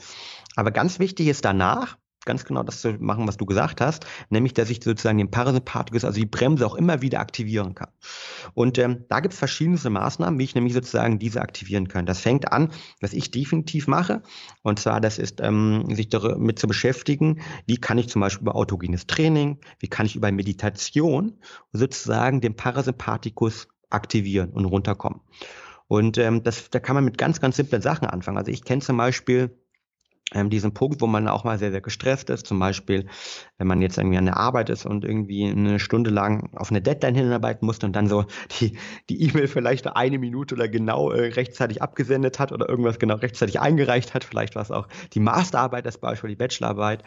[0.57, 1.97] Aber ganz wichtig ist danach,
[2.31, 6.05] ganz genau das zu machen, was du gesagt hast, nämlich, dass ich sozusagen den Parasympathikus,
[6.05, 7.89] also die Bremse auch immer wieder aktivieren kann.
[8.55, 12.07] Und ähm, da gibt es verschiedenste Maßnahmen, wie ich nämlich sozusagen diese aktivieren kann.
[12.07, 12.71] Das fängt an,
[13.01, 14.23] was ich definitiv mache,
[14.63, 18.55] und zwar das ist, ähm, sich damit zu beschäftigen, wie kann ich zum Beispiel über
[18.55, 21.41] autogenes Training, wie kann ich über Meditation
[21.73, 25.21] sozusagen den Parasympathikus aktivieren und runterkommen.
[25.89, 28.39] Und ähm, das, da kann man mit ganz, ganz simplen Sachen anfangen.
[28.39, 29.51] Also ich kenne zum Beispiel
[30.35, 32.47] ähm, diesen Punkt, wo man auch mal sehr, sehr gestresst ist.
[32.47, 33.07] Zum Beispiel,
[33.59, 36.81] wenn man jetzt irgendwie an der Arbeit ist und irgendwie eine Stunde lang auf eine
[36.81, 38.25] Deadline hinarbeiten musste und dann so
[38.61, 38.79] die
[39.09, 43.61] die E-Mail vielleicht eine Minute oder genau äh, rechtzeitig abgesendet hat oder irgendwas genau rechtzeitig
[43.61, 44.25] eingereicht hat.
[44.25, 47.03] Vielleicht war es auch die Masterarbeit, das Beispiel die Bachelorarbeit.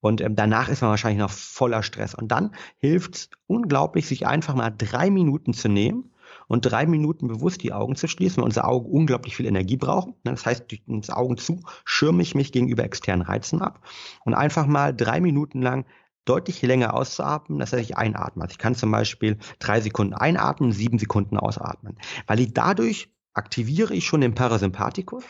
[0.00, 2.14] Und ähm, danach ist man wahrscheinlich noch voller Stress.
[2.14, 6.10] Und dann hilft es unglaublich, sich einfach mal drei Minuten zu nehmen
[6.48, 10.14] und drei Minuten bewusst die Augen zu schließen, weil unsere Augen unglaublich viel Energie brauchen.
[10.24, 13.86] Ne, das heißt, durch das Augen zu schirme ich mich gegenüber externen Reizen ab
[14.24, 15.86] und einfach mal drei Minuten lang
[16.24, 18.42] deutlich länger auszuatmen, dass ich einatme.
[18.42, 23.94] Also ich kann zum Beispiel drei Sekunden einatmen, sieben Sekunden ausatmen, weil ich dadurch aktiviere
[23.94, 25.24] ich schon den Parasympathikus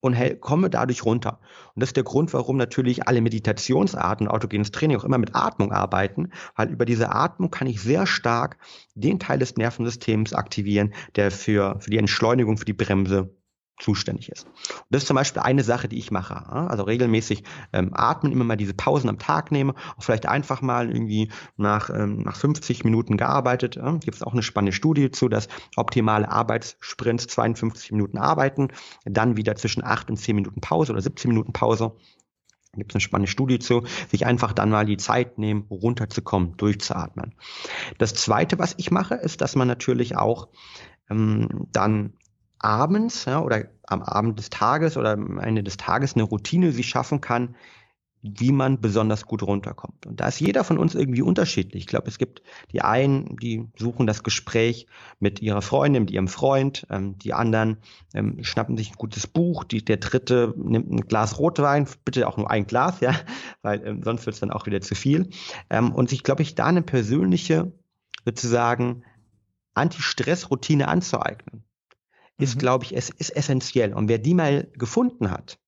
[0.00, 1.40] und komme dadurch runter.
[1.74, 5.72] Und das ist der Grund, warum natürlich alle Meditationsarten, autogenes Training auch immer mit Atmung
[5.72, 8.58] arbeiten, weil über diese Atmung kann ich sehr stark
[8.94, 13.34] den Teil des Nervensystems aktivieren, der für, für die Entschleunigung, für die Bremse
[13.78, 14.44] zuständig ist.
[14.44, 16.48] Und das ist zum Beispiel eine Sache, die ich mache.
[16.50, 20.90] Also regelmäßig ähm, atmen, immer mal diese Pausen am Tag nehme, auch vielleicht einfach mal
[20.90, 23.76] irgendwie nach, ähm, nach 50 Minuten gearbeitet.
[23.76, 28.68] Ja, Gibt es auch eine spannende Studie zu, dass optimale Arbeitssprints 52 Minuten arbeiten,
[29.04, 31.92] dann wieder zwischen 8 und 10 Minuten Pause oder 17 Minuten Pause.
[32.74, 37.34] Gibt es eine spannende Studie zu, sich einfach dann mal die Zeit nehmen, runterzukommen, durchzuatmen.
[37.96, 40.48] Das Zweite, was ich mache, ist, dass man natürlich auch
[41.10, 42.12] ähm, dann
[42.58, 46.88] abends ja, oder am Abend des Tages oder am Ende des Tages eine Routine sich
[46.88, 47.54] schaffen kann,
[48.22, 50.06] wie man besonders gut runterkommt.
[50.06, 51.82] Und da ist jeder von uns irgendwie unterschiedlich.
[51.84, 52.42] Ich glaube, es gibt
[52.72, 54.86] die einen, die suchen das Gespräch
[55.20, 57.78] mit ihrer Freundin, mit ihrem Freund, ähm, die anderen
[58.14, 62.36] ähm, schnappen sich ein gutes Buch, die, der dritte nimmt ein Glas Rotwein, bitte auch
[62.36, 63.14] nur ein Glas, ja,
[63.62, 65.30] weil ähm, sonst wird es dann auch wieder zu viel.
[65.70, 67.72] Ähm, und sich, glaube ich, da eine persönliche,
[68.24, 69.04] sozusagen,
[69.74, 71.62] Anti-Stress-Routine anzueignen,
[72.38, 72.60] ist, mhm.
[72.60, 73.94] glaube ich, es ist essentiell.
[73.94, 75.58] Und wer die mal gefunden hat,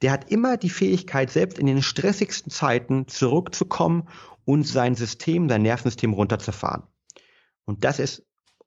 [0.00, 4.08] der hat immer die Fähigkeit, selbst in den stressigsten Zeiten zurückzukommen
[4.44, 6.82] und sein System, sein Nervensystem runterzufahren.
[7.64, 8.26] Und das ist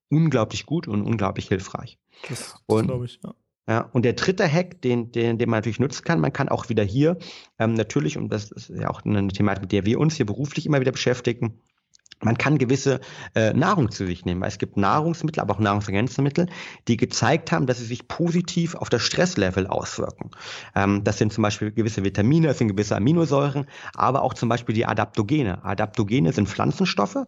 [0.09, 1.99] unglaublich gut und unglaublich hilfreich.
[2.29, 3.33] Das, das glaube ich, ja.
[3.67, 6.69] Ja, und der dritte Hack, den, den, den man natürlich nutzen kann, man kann auch
[6.69, 7.17] wieder hier
[7.57, 10.67] ähm, natürlich, und das ist ja auch eine Thematik, mit der wir uns hier beruflich
[10.67, 11.59] immer wieder beschäftigen,
[12.25, 12.99] man kann gewisse
[13.35, 16.47] äh, Nahrung zu sich nehmen, es gibt Nahrungsmittel, aber auch Nahrungsergänzungsmittel,
[16.87, 20.31] die gezeigt haben, dass sie sich positiv auf das Stresslevel auswirken.
[20.75, 24.73] Ähm, das sind zum Beispiel gewisse Vitamine, das sind gewisse Aminosäuren, aber auch zum Beispiel
[24.75, 25.63] die Adaptogene.
[25.63, 27.27] Adaptogene sind Pflanzenstoffe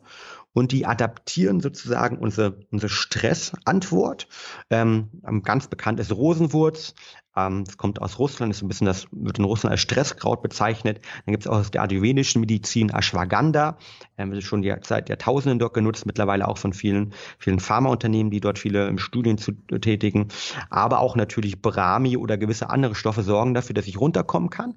[0.53, 4.27] und die adaptieren sozusagen unsere, unsere Stressantwort.
[4.71, 5.09] Ähm,
[5.43, 6.95] ganz bekannt ist Rosenwurz,
[7.37, 11.01] ähm, das kommt aus Russland, ist ein bisschen das, wird in Russland als Stresskraut bezeichnet.
[11.25, 13.77] Dann gibt es auch aus der ayurvedischen Medizin Ashwagandha,
[14.17, 18.39] ähm, das ist schon seit Jahrtausenden dort genutzt, mittlerweile auch von vielen, vielen Pharmaunternehmen, die
[18.39, 20.29] dort viele ähm, Studien zu tätigen.
[20.69, 24.75] Aber auch natürlich Brahmi oder gewisse andere Stoffe sorgen dafür, dass ich runterkommen kann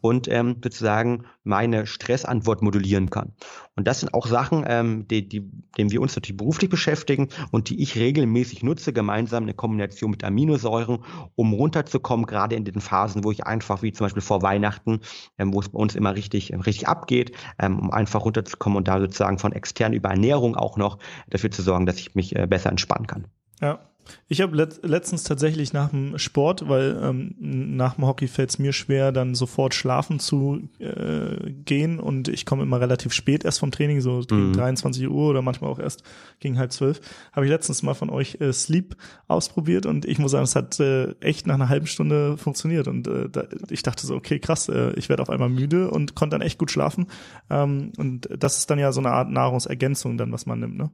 [0.00, 3.32] und ähm, sozusagen meine Stressantwort modulieren kann.
[3.76, 5.40] Und das sind auch Sachen, ähm, die, die,
[5.76, 10.24] denen wir uns natürlich beruflich beschäftigen und die ich regelmäßig nutze, gemeinsam eine Kombination mit
[10.24, 11.04] Aminosäuren,
[11.34, 15.00] um runterzukommen, gerade in den Phasen, wo ich einfach, wie zum Beispiel vor Weihnachten,
[15.38, 19.00] ähm, wo es bei uns immer richtig, richtig abgeht, ähm, um einfach runterzukommen und da
[19.00, 20.98] sozusagen von extern über Ernährung auch noch
[21.28, 23.26] dafür zu sorgen, dass ich mich äh, besser entspannen kann.
[23.60, 23.89] Ja,
[24.28, 28.58] ich habe let letztens tatsächlich nach dem Sport, weil ähm, nach dem Hockey fällt es
[28.58, 33.60] mir schwer, dann sofort schlafen zu äh, gehen und ich komme immer relativ spät erst
[33.60, 34.52] vom Training, so gegen mhm.
[34.54, 36.02] 23 Uhr oder manchmal auch erst
[36.38, 37.00] gegen halb zwölf.
[37.32, 38.96] Habe ich letztens mal von euch äh, Sleep
[39.28, 43.08] ausprobiert und ich muss sagen, es hat äh, echt nach einer halben Stunde funktioniert und
[43.08, 46.34] äh, da, ich dachte so, okay, krass, äh, ich werde auf einmal müde und konnte
[46.34, 47.06] dann echt gut schlafen
[47.50, 50.90] ähm, und das ist dann ja so eine Art Nahrungsergänzung dann, was man nimmt, ne?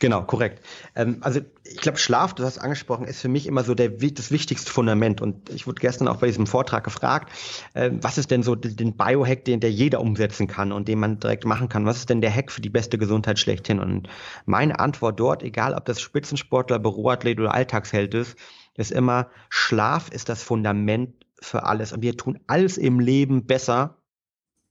[0.00, 0.64] Genau, korrekt.
[0.94, 4.30] Ähm, also ich glaube, Schlaf, du hast angesprochen, ist für mich immer so der, das
[4.30, 5.20] wichtigste Fundament.
[5.20, 7.32] Und ich wurde gestern auch bei diesem Vortrag gefragt,
[7.74, 11.18] äh, was ist denn so den Biohack, den der jeder umsetzen kann und den man
[11.18, 11.84] direkt machen kann?
[11.84, 13.80] Was ist denn der Hack für die beste Gesundheit schlechthin?
[13.80, 14.08] Und
[14.46, 18.36] meine Antwort dort, egal ob das Spitzensportler, Büroathlet oder Alltagsheld ist,
[18.74, 21.92] ist immer, Schlaf ist das Fundament für alles.
[21.92, 23.96] Und wir tun alles im Leben besser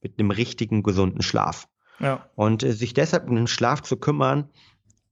[0.00, 1.68] mit einem richtigen, gesunden Schlaf.
[2.00, 2.28] Ja.
[2.34, 4.48] Und äh, sich deshalb um den Schlaf zu kümmern,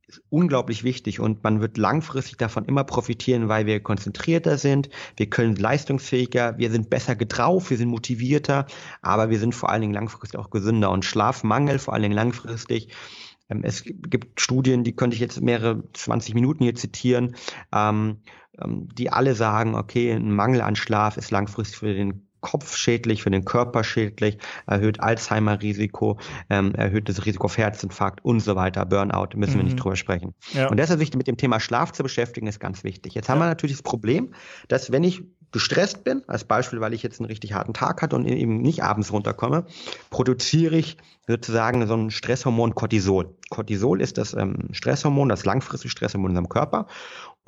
[0.09, 5.29] ist unglaublich wichtig und man wird langfristig davon immer profitieren, weil wir konzentrierter sind, wir
[5.29, 8.67] können leistungsfähiger, wir sind besser getraut, wir sind motivierter,
[9.03, 12.89] aber wir sind vor allen Dingen langfristig auch gesünder und Schlafmangel vor allen Dingen langfristig.
[13.49, 17.35] Ähm, es gibt Studien, die könnte ich jetzt mehrere 20 Minuten hier zitieren,
[17.73, 18.19] ähm,
[18.61, 23.23] ähm, die alle sagen, okay, ein Mangel an Schlaf ist langfristig für den Kopf schädlich,
[23.23, 26.19] für den Körper schädlich, erhöht Alzheimer-Risiko,
[26.51, 29.57] ähm, erhöht das Risiko auf Herzinfarkt und so weiter, Burnout, müssen mhm.
[29.59, 29.81] wir nicht mhm.
[29.81, 30.35] drüber sprechen.
[30.53, 30.69] Ja.
[30.69, 33.15] Und deshalb sich mit dem Thema Schlaf zu beschäftigen, ist ganz wichtig.
[33.15, 34.35] Jetzt haben wir natürlich das Problem,
[34.69, 35.23] dass wenn ich
[35.53, 38.83] gestresst bin, als Beispiel, weil ich jetzt einen richtig harten Tag hatte und eben nicht
[38.83, 39.65] abends runterkomme,
[40.11, 43.35] produziere ich sozusagen so ein Stresshormon Cortisol.
[43.49, 46.87] Cortisol ist das ähm, Stresshormon, das langfristige Stresshormon in unserem Körper.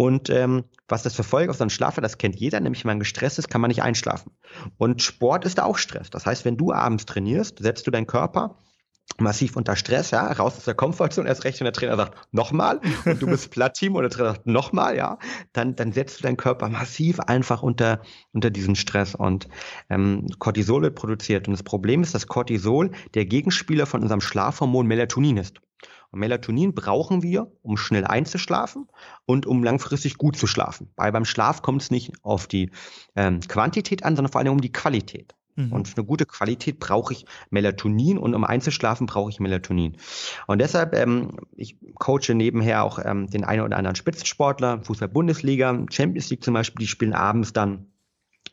[0.01, 2.85] Und ähm, was das für Folge auf so einen Schlaf hat, das kennt jeder, nämlich
[2.85, 4.31] wenn man gestresst ist, kann man nicht einschlafen.
[4.77, 6.09] Und Sport ist auch Stress.
[6.09, 8.57] Das heißt, wenn du abends trainierst, setzt du deinen Körper
[9.19, 12.81] massiv unter Stress, ja, raus aus der Komfortzone, erst recht, wenn der Trainer sagt, nochmal,
[13.07, 15.19] und du bist Plattteam und der Trainer sagt, nochmal, ja,
[15.53, 18.01] dann, dann setzt du deinen Körper massiv einfach unter,
[18.33, 19.49] unter diesen Stress und
[19.91, 21.49] ähm, Cortisol wird produziert.
[21.49, 25.61] Und das Problem ist, dass Cortisol der Gegenspieler von unserem Schlafhormon Melatonin ist.
[26.11, 28.89] Und Melatonin brauchen wir, um schnell einzuschlafen
[29.27, 30.91] und um langfristig gut zu schlafen.
[30.97, 32.71] Weil beim Schlaf kommt es nicht auf die
[33.15, 35.35] ähm, Quantität an, sondern vor allem um die Qualität.
[35.59, 35.73] Mhm.
[35.73, 39.97] Und für eine gute Qualität brauche ich Melatonin und um einzuschlafen brauche ich Melatonin.
[40.47, 46.31] Und deshalb, ähm, ich coache nebenher auch ähm, den einen oder anderen Spitzensportler, Fußball-Bundesliga, Champions
[46.31, 47.87] League zum Beispiel, die spielen abends dann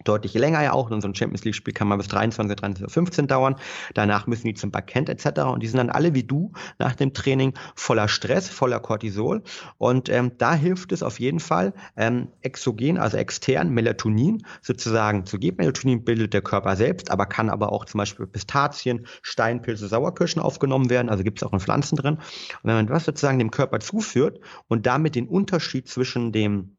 [0.07, 0.89] deutlich länger ja auch.
[0.89, 3.55] Und so ein Champions League-Spiel kann mal bis 23, 23, 15 dauern.
[3.93, 5.41] Danach müssen die zum Parkett etc.
[5.41, 9.43] Und die sind dann alle wie du nach dem Training voller Stress, voller Cortisol.
[9.77, 15.39] Und ähm, da hilft es auf jeden Fall, ähm, exogen, also extern Melatonin sozusagen zu
[15.39, 15.57] geben.
[15.57, 20.89] Melatonin bildet der Körper selbst, aber kann aber auch zum Beispiel Pistazien, Steinpilze, Sauerkirschen aufgenommen
[20.89, 21.09] werden.
[21.09, 22.15] Also gibt es auch in Pflanzen drin.
[22.15, 26.75] Und wenn man das sozusagen dem Körper zuführt und damit den Unterschied zwischen dem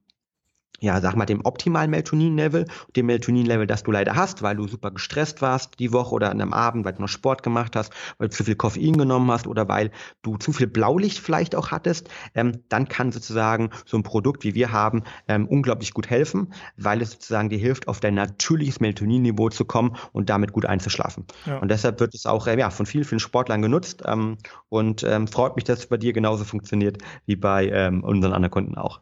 [0.80, 4.90] ja, sag mal, dem optimalen Melatonin-Level, dem Melatonin-Level, das du leider hast, weil du super
[4.90, 8.28] gestresst warst die Woche oder an einem Abend, weil du noch Sport gemacht hast, weil
[8.28, 9.90] du zu viel Koffein genommen hast oder weil
[10.22, 14.54] du zu viel Blaulicht vielleicht auch hattest, ähm, dann kann sozusagen so ein Produkt, wie
[14.54, 19.48] wir haben, ähm, unglaublich gut helfen, weil es sozusagen dir hilft, auf dein natürliches Melatonin-Niveau
[19.50, 21.24] zu kommen und damit gut einzuschlafen.
[21.46, 21.58] Ja.
[21.58, 25.28] Und deshalb wird es auch äh, ja, von vielen, vielen Sportlern genutzt ähm, und ähm,
[25.28, 29.00] freut mich, dass es bei dir genauso funktioniert wie bei ähm, unseren anderen Kunden auch.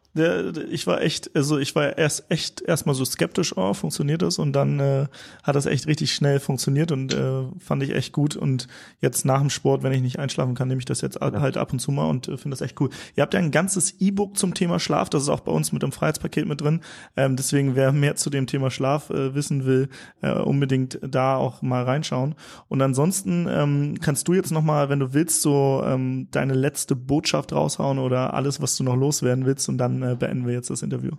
[0.69, 4.37] Ich war echt, also ich war erst echt erstmal so skeptisch, oh, funktioniert das?
[4.37, 5.07] Und dann äh,
[5.43, 8.35] hat das echt richtig schnell funktioniert und äh, fand ich echt gut.
[8.35, 8.67] Und
[8.99, 11.39] jetzt nach dem Sport, wenn ich nicht einschlafen kann, nehme ich das jetzt ja.
[11.39, 12.89] halt ab und zu mal und äh, finde das echt cool.
[13.15, 15.81] Ihr habt ja ein ganzes E-Book zum Thema Schlaf, das ist auch bei uns mit
[15.81, 16.81] dem Freiheitspaket mit drin.
[17.15, 19.89] Ähm, deswegen, wer mehr zu dem Thema Schlaf äh, wissen will,
[20.21, 22.35] äh, unbedingt da auch mal reinschauen.
[22.67, 26.95] Und ansonsten ähm, kannst du jetzt noch mal, wenn du willst, so ähm, deine letzte
[26.95, 30.69] Botschaft raushauen oder alles, was du noch loswerden willst und dann äh, beenden wir jetzt
[30.69, 31.11] das Interview.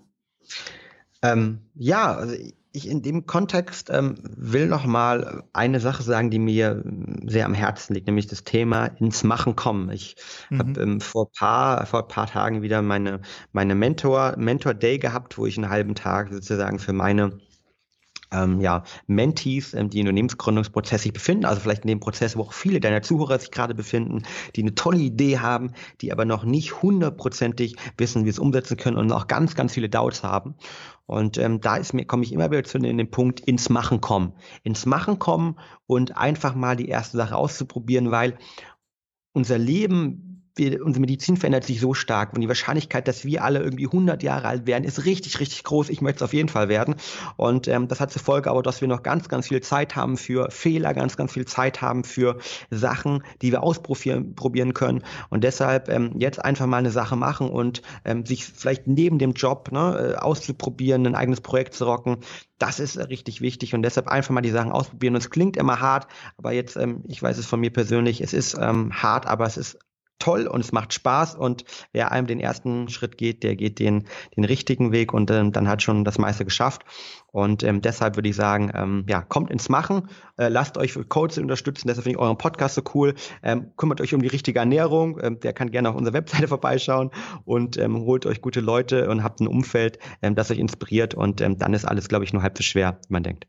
[1.22, 2.34] Ähm, ja, also
[2.76, 6.84] ich in dem Kontext ähm, will noch mal eine Sache sagen, die mir
[7.24, 9.90] sehr am Herzen liegt, nämlich das Thema ins Machen kommen.
[9.90, 10.16] Ich
[10.50, 10.58] mhm.
[10.58, 13.20] habe ähm, vor paar vor paar Tagen wieder meine
[13.52, 17.38] meine Mentor Mentor Day gehabt, wo ich einen halben Tag sozusagen für meine
[18.36, 22.42] ähm, ja, Mentees, ähm, die in Unternehmensgründungsprozess sich befinden, also vielleicht in dem Prozess, wo
[22.42, 24.22] auch viele deiner Zuhörer sich gerade befinden,
[24.54, 28.96] die eine tolle Idee haben, die aber noch nicht hundertprozentig wissen, wie es umsetzen können
[28.96, 30.54] und auch ganz, ganz viele Doubts haben.
[31.06, 34.00] Und ähm, da ist mir, komme ich immer wieder zu in den Punkt ins Machen
[34.00, 34.32] kommen.
[34.64, 35.56] Ins Machen kommen
[35.86, 38.38] und einfach mal die erste Sache auszuprobieren, weil
[39.32, 43.60] unser Leben wir, unsere Medizin verändert sich so stark und die Wahrscheinlichkeit, dass wir alle
[43.60, 45.90] irgendwie 100 Jahre alt werden, ist richtig, richtig groß.
[45.90, 46.96] Ich möchte es auf jeden Fall werden.
[47.36, 50.16] Und ähm, das hat zur Folge aber, dass wir noch ganz, ganz viel Zeit haben
[50.16, 52.38] für Fehler, ganz, ganz viel Zeit haben für
[52.70, 55.02] Sachen, die wir ausprobieren probieren können.
[55.28, 59.32] Und deshalb ähm, jetzt einfach mal eine Sache machen und ähm, sich vielleicht neben dem
[59.32, 62.18] Job ne, äh, auszuprobieren, ein eigenes Projekt zu rocken.
[62.58, 65.14] Das ist richtig wichtig und deshalb einfach mal die Sachen ausprobieren.
[65.14, 66.06] Und es klingt immer hart,
[66.38, 69.58] aber jetzt, ähm, ich weiß es von mir persönlich, es ist ähm, hart, aber es
[69.58, 69.78] ist
[70.18, 74.04] toll und es macht Spaß und wer einem den ersten Schritt geht, der geht den,
[74.36, 76.82] den richtigen Weg und ähm, dann hat schon das meiste geschafft.
[77.32, 80.08] Und ähm, deshalb würde ich sagen, ähm, ja, kommt ins Machen,
[80.38, 83.14] äh, lasst euch Coaches unterstützen, deshalb finde ich euren Podcast so cool.
[83.42, 87.10] Ähm, kümmert euch um die richtige Ernährung, ähm, der kann gerne auf unserer Webseite vorbeischauen
[87.44, 91.40] und ähm, holt euch gute Leute und habt ein Umfeld, ähm, das euch inspiriert und
[91.40, 93.46] ähm, dann ist alles, glaube ich, nur halb so schwer, wie man denkt.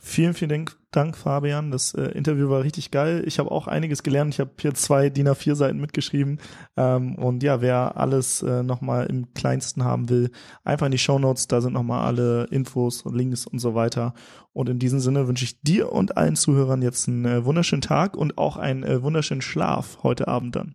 [0.00, 1.70] Vielen, vielen Dank, Fabian.
[1.70, 3.22] Das äh, Interview war richtig geil.
[3.26, 4.34] Ich habe auch einiges gelernt.
[4.34, 6.40] Ich habe hier zwei DIN A4 Seiten mitgeschrieben.
[6.76, 10.30] Ähm, und ja, wer alles äh, nochmal im kleinsten haben will,
[10.64, 11.46] einfach in die Show Notes.
[11.46, 14.14] Da sind nochmal alle Infos, Links und so weiter.
[14.52, 18.16] Und in diesem Sinne wünsche ich dir und allen Zuhörern jetzt einen äh, wunderschönen Tag
[18.16, 20.74] und auch einen äh, wunderschönen Schlaf heute Abend dann.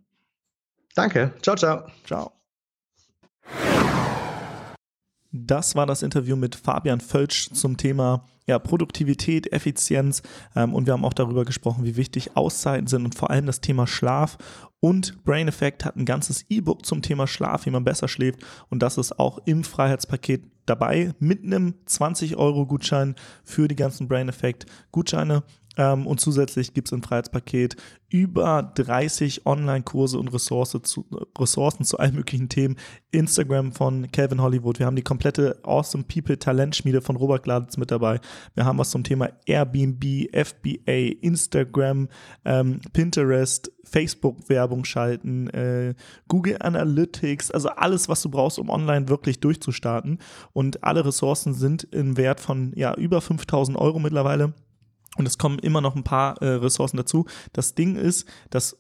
[0.96, 1.34] Danke.
[1.42, 1.88] Ciao, ciao.
[2.06, 2.37] Ciao.
[5.32, 10.22] Das war das Interview mit Fabian Völsch zum Thema ja, Produktivität, Effizienz.
[10.56, 13.62] Ähm, und wir haben auch darüber gesprochen, wie wichtig Auszeiten sind und vor allem das
[13.62, 14.38] Thema Schlaf.
[14.80, 18.40] Und Brain Effect hat ein ganzes E-Book zum Thema Schlaf, wie man besser schläft.
[18.70, 24.08] Und das ist auch im Freiheitspaket dabei mit einem 20 Euro Gutschein für die ganzen
[24.08, 25.36] Brain Effect Gutscheine.
[25.36, 25.44] ähm,
[25.78, 27.78] und zusätzlich gibt es im Freiheitspaket
[28.10, 31.06] über 30 Online-Kurse und Ressource zu,
[31.38, 32.78] Ressourcen zu allen möglichen Themen.
[33.12, 34.80] Instagram von Calvin Hollywood.
[34.80, 38.20] Wir haben die komplette Awesome People Talentschmiede von Robert Gladitz mit dabei.
[38.56, 40.04] Wir haben was zum Thema Airbnb,
[40.34, 42.08] FBA, Instagram,
[42.46, 45.94] ähm, Pinterest, Facebook-Werbung schalten, äh,
[46.28, 50.20] Google Analytics, also alles, was du brauchst, um online wirklich durchzustarten.
[50.54, 54.54] Und alle Ressourcen sind im Wert von ja, über 5000 Euro mittlerweile.
[55.16, 57.26] Und es kommen immer noch ein paar äh, Ressourcen dazu.
[57.54, 58.78] Das Ding ist, das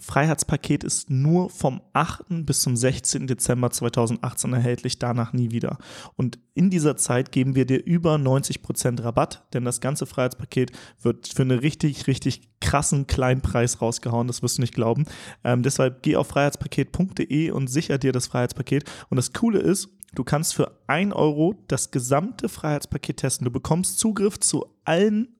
[0.00, 2.46] Freiheitspaket ist nur vom 8.
[2.46, 3.26] bis zum 16.
[3.26, 5.78] Dezember 2018 erhältlich, danach nie wieder.
[6.16, 11.28] Und in dieser Zeit geben wir dir über 90% Rabatt, denn das ganze Freiheitspaket wird
[11.28, 15.04] für einen richtig, richtig krassen Kleinpreis rausgehauen, das wirst du nicht glauben.
[15.44, 18.84] Ähm, deshalb geh auf freiheitspaket.de und sicher dir das Freiheitspaket.
[19.10, 23.44] Und das Coole ist, du kannst für 1 Euro das gesamte Freiheitspaket testen.
[23.44, 25.37] Du bekommst Zugriff zu allen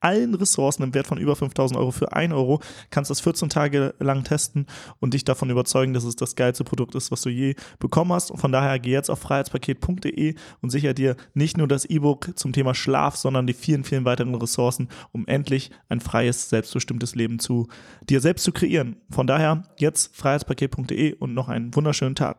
[0.00, 3.94] allen Ressourcen im Wert von über 5000 Euro für 1 Euro, kannst das 14 Tage
[3.98, 4.66] lang testen
[5.00, 8.30] und dich davon überzeugen, dass es das geilste Produkt ist, was du je bekommen hast.
[8.30, 12.52] Und von daher geh jetzt auf freiheitspaket.de und sicher dir nicht nur das E-Book zum
[12.52, 17.68] Thema Schlaf, sondern die vielen, vielen weiteren Ressourcen, um endlich ein freies, selbstbestimmtes Leben zu
[18.08, 18.96] dir selbst zu kreieren.
[19.10, 22.38] Von daher jetzt freiheitspaket.de und noch einen wunderschönen Tag.